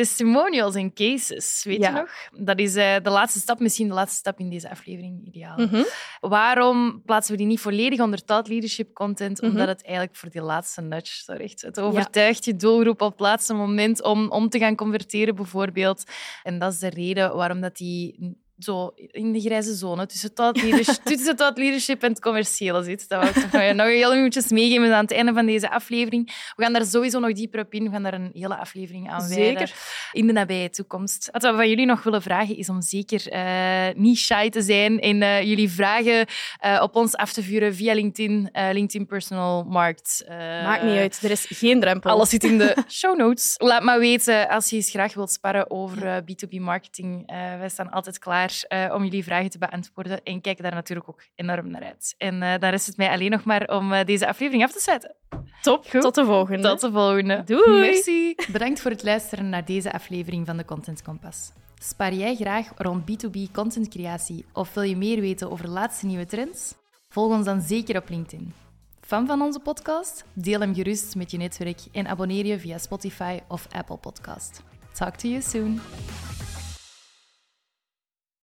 Testimonials 0.00 0.74
en 0.74 0.92
cases, 0.92 1.64
weet 1.64 1.82
je 1.82 1.90
nog? 1.90 2.10
Dat 2.44 2.58
is 2.58 2.76
uh, 2.76 2.96
de 3.02 3.10
laatste 3.10 3.38
stap, 3.38 3.60
misschien 3.60 3.88
de 3.88 3.94
laatste 3.94 4.18
stap 4.18 4.38
in 4.38 4.50
deze 4.50 4.70
aflevering, 4.70 5.26
ideaal. 5.26 5.58
Mm 5.58 5.66
-hmm. 5.66 5.84
Waarom 6.20 7.02
plaatsen 7.04 7.32
we 7.32 7.38
die 7.38 7.46
niet 7.46 7.60
volledig 7.60 8.00
onder 8.00 8.24
thought 8.24 8.48
leadership 8.48 8.94
content? 8.94 9.40
Omdat 9.40 9.52
mm 9.52 9.60
-hmm. 9.60 9.68
het 9.68 9.84
eigenlijk 9.84 10.16
voor 10.16 10.30
die 10.30 10.42
laatste 10.42 10.80
nudge 10.80 11.22
zorgt. 11.22 11.62
Het 11.62 11.80
overtuigt 11.80 12.44
ja. 12.44 12.52
je 12.52 12.58
doelgroep 12.58 13.00
op 13.00 13.10
het 13.10 13.20
laatste 13.20 13.54
moment 13.54 14.02
om, 14.02 14.30
om 14.30 14.48
te 14.48 14.58
gaan 14.58 14.76
converteren, 14.76 15.34
bijvoorbeeld. 15.34 16.04
En 16.42 16.58
dat 16.58 16.72
is 16.72 16.78
de 16.78 16.90
reden 16.90 17.36
waarom 17.36 17.60
dat 17.60 17.76
die 17.76 18.36
zo 18.60 18.92
in 19.10 19.32
de 19.32 19.40
grijze 19.40 19.74
zone 19.74 20.06
tussen 20.06 20.34
thought 20.34 20.62
leadership, 20.62 21.04
tussen 21.10 21.52
leadership 21.54 22.02
en 22.02 22.10
het 22.10 22.20
commerciële 22.20 22.82
zit. 22.82 23.08
Dat 23.08 23.20
wil 23.20 23.60
ik 23.60 23.74
nog 23.74 23.86
heel 23.86 24.14
minuutjes 24.14 24.48
meegeven 24.48 24.94
aan 24.94 25.02
het 25.02 25.12
einde 25.12 25.32
van 25.32 25.46
deze 25.46 25.70
aflevering. 25.70 26.52
We 26.56 26.62
gaan 26.62 26.72
daar 26.72 26.84
sowieso 26.84 27.18
nog 27.18 27.32
dieper 27.32 27.60
op 27.60 27.74
in. 27.74 27.84
We 27.84 27.90
gaan 27.90 28.02
daar 28.02 28.14
een 28.14 28.30
hele 28.32 28.56
aflevering 28.56 29.10
aan 29.10 29.28
wijden. 29.28 29.58
Zeker. 29.58 29.74
In 30.12 30.26
de 30.26 30.32
nabije 30.32 30.70
toekomst. 30.70 31.28
Wat 31.32 31.42
we 31.42 31.52
van 31.52 31.68
jullie 31.68 31.86
nog 31.86 32.02
willen 32.02 32.22
vragen, 32.22 32.56
is 32.56 32.68
om 32.68 32.82
zeker 32.82 33.32
uh, 33.32 34.02
niet 34.02 34.18
shy 34.18 34.48
te 34.48 34.62
zijn 34.62 35.00
en 35.00 35.16
uh, 35.16 35.42
jullie 35.42 35.70
vragen 35.70 36.26
uh, 36.64 36.80
op 36.82 36.96
ons 36.96 37.16
af 37.16 37.32
te 37.32 37.42
vuren 37.42 37.74
via 37.74 37.94
LinkedIn, 37.94 38.50
LinkedIn 38.52 39.06
Personal 39.06 39.64
Markt. 39.64 40.24
Maakt 40.64 40.82
niet 40.82 40.96
uit, 40.98 41.22
er 41.22 41.30
is 41.30 41.46
geen 41.48 41.80
drempel. 41.80 42.10
Alles 42.10 42.28
zit 42.28 42.44
in 42.44 42.58
de 42.58 42.76
show 42.88 43.18
notes. 43.18 43.54
Laat 43.56 43.82
maar 43.82 43.98
weten 43.98 44.48
als 44.48 44.70
je 44.70 44.76
eens 44.76 44.90
graag 44.90 45.14
wilt 45.14 45.30
sparren 45.30 45.70
over 45.70 46.22
B2B 46.22 46.60
marketing. 46.60 47.26
wij 47.58 47.68
staan 47.68 47.90
altijd 47.90 48.18
klaar 48.18 48.49
uh, 48.68 48.94
om 48.94 49.04
jullie 49.04 49.24
vragen 49.24 49.50
te 49.50 49.58
beantwoorden. 49.58 50.22
En 50.22 50.40
kijk 50.40 50.62
daar 50.62 50.74
natuurlijk 50.74 51.08
ook 51.08 51.22
enorm 51.34 51.70
naar 51.70 51.82
uit. 51.82 52.14
En 52.18 52.34
uh, 52.34 52.58
dan 52.58 52.70
rest 52.70 52.86
het 52.86 52.96
mij 52.96 53.10
alleen 53.10 53.30
nog 53.30 53.44
maar 53.44 53.68
om 53.68 53.92
uh, 53.92 54.04
deze 54.04 54.28
aflevering 54.28 54.64
af 54.64 54.72
te 54.72 54.80
sluiten. 54.80 55.14
Top, 55.62 55.86
Goed. 55.90 56.00
tot 56.00 56.14
de 56.14 56.24
volgende. 56.24 56.68
Tot 56.68 56.80
de 56.80 56.90
volgende. 56.92 57.42
Doei. 57.44 57.80
Merci. 57.80 58.34
Bedankt 58.52 58.80
voor 58.80 58.90
het 58.90 59.02
luisteren 59.02 59.48
naar 59.48 59.64
deze 59.64 59.92
aflevering 59.92 60.46
van 60.46 60.56
de 60.56 60.64
Content 60.64 61.02
Compass. 61.02 61.52
Spaar 61.82 62.14
jij 62.14 62.34
graag 62.34 62.68
rond 62.76 63.10
B2B 63.10 63.50
contentcreatie 63.52 64.44
of 64.52 64.74
wil 64.74 64.82
je 64.82 64.96
meer 64.96 65.20
weten 65.20 65.50
over 65.50 65.64
de 65.64 65.70
laatste 65.70 66.06
nieuwe 66.06 66.26
trends? 66.26 66.74
Volg 67.08 67.32
ons 67.32 67.44
dan 67.44 67.60
zeker 67.60 67.96
op 67.96 68.08
LinkedIn. 68.08 68.52
Fan 69.00 69.26
van 69.26 69.42
onze 69.42 69.60
podcast? 69.60 70.24
Deel 70.32 70.60
hem 70.60 70.74
gerust 70.74 71.14
met 71.14 71.30
je 71.30 71.36
netwerk 71.36 71.80
en 71.92 72.06
abonneer 72.06 72.46
je 72.46 72.58
via 72.58 72.78
Spotify 72.78 73.38
of 73.48 73.66
Apple 73.72 73.96
Podcast. 73.96 74.62
Talk 74.92 75.16
to 75.16 75.28
you 75.28 75.42
soon. 75.42 75.80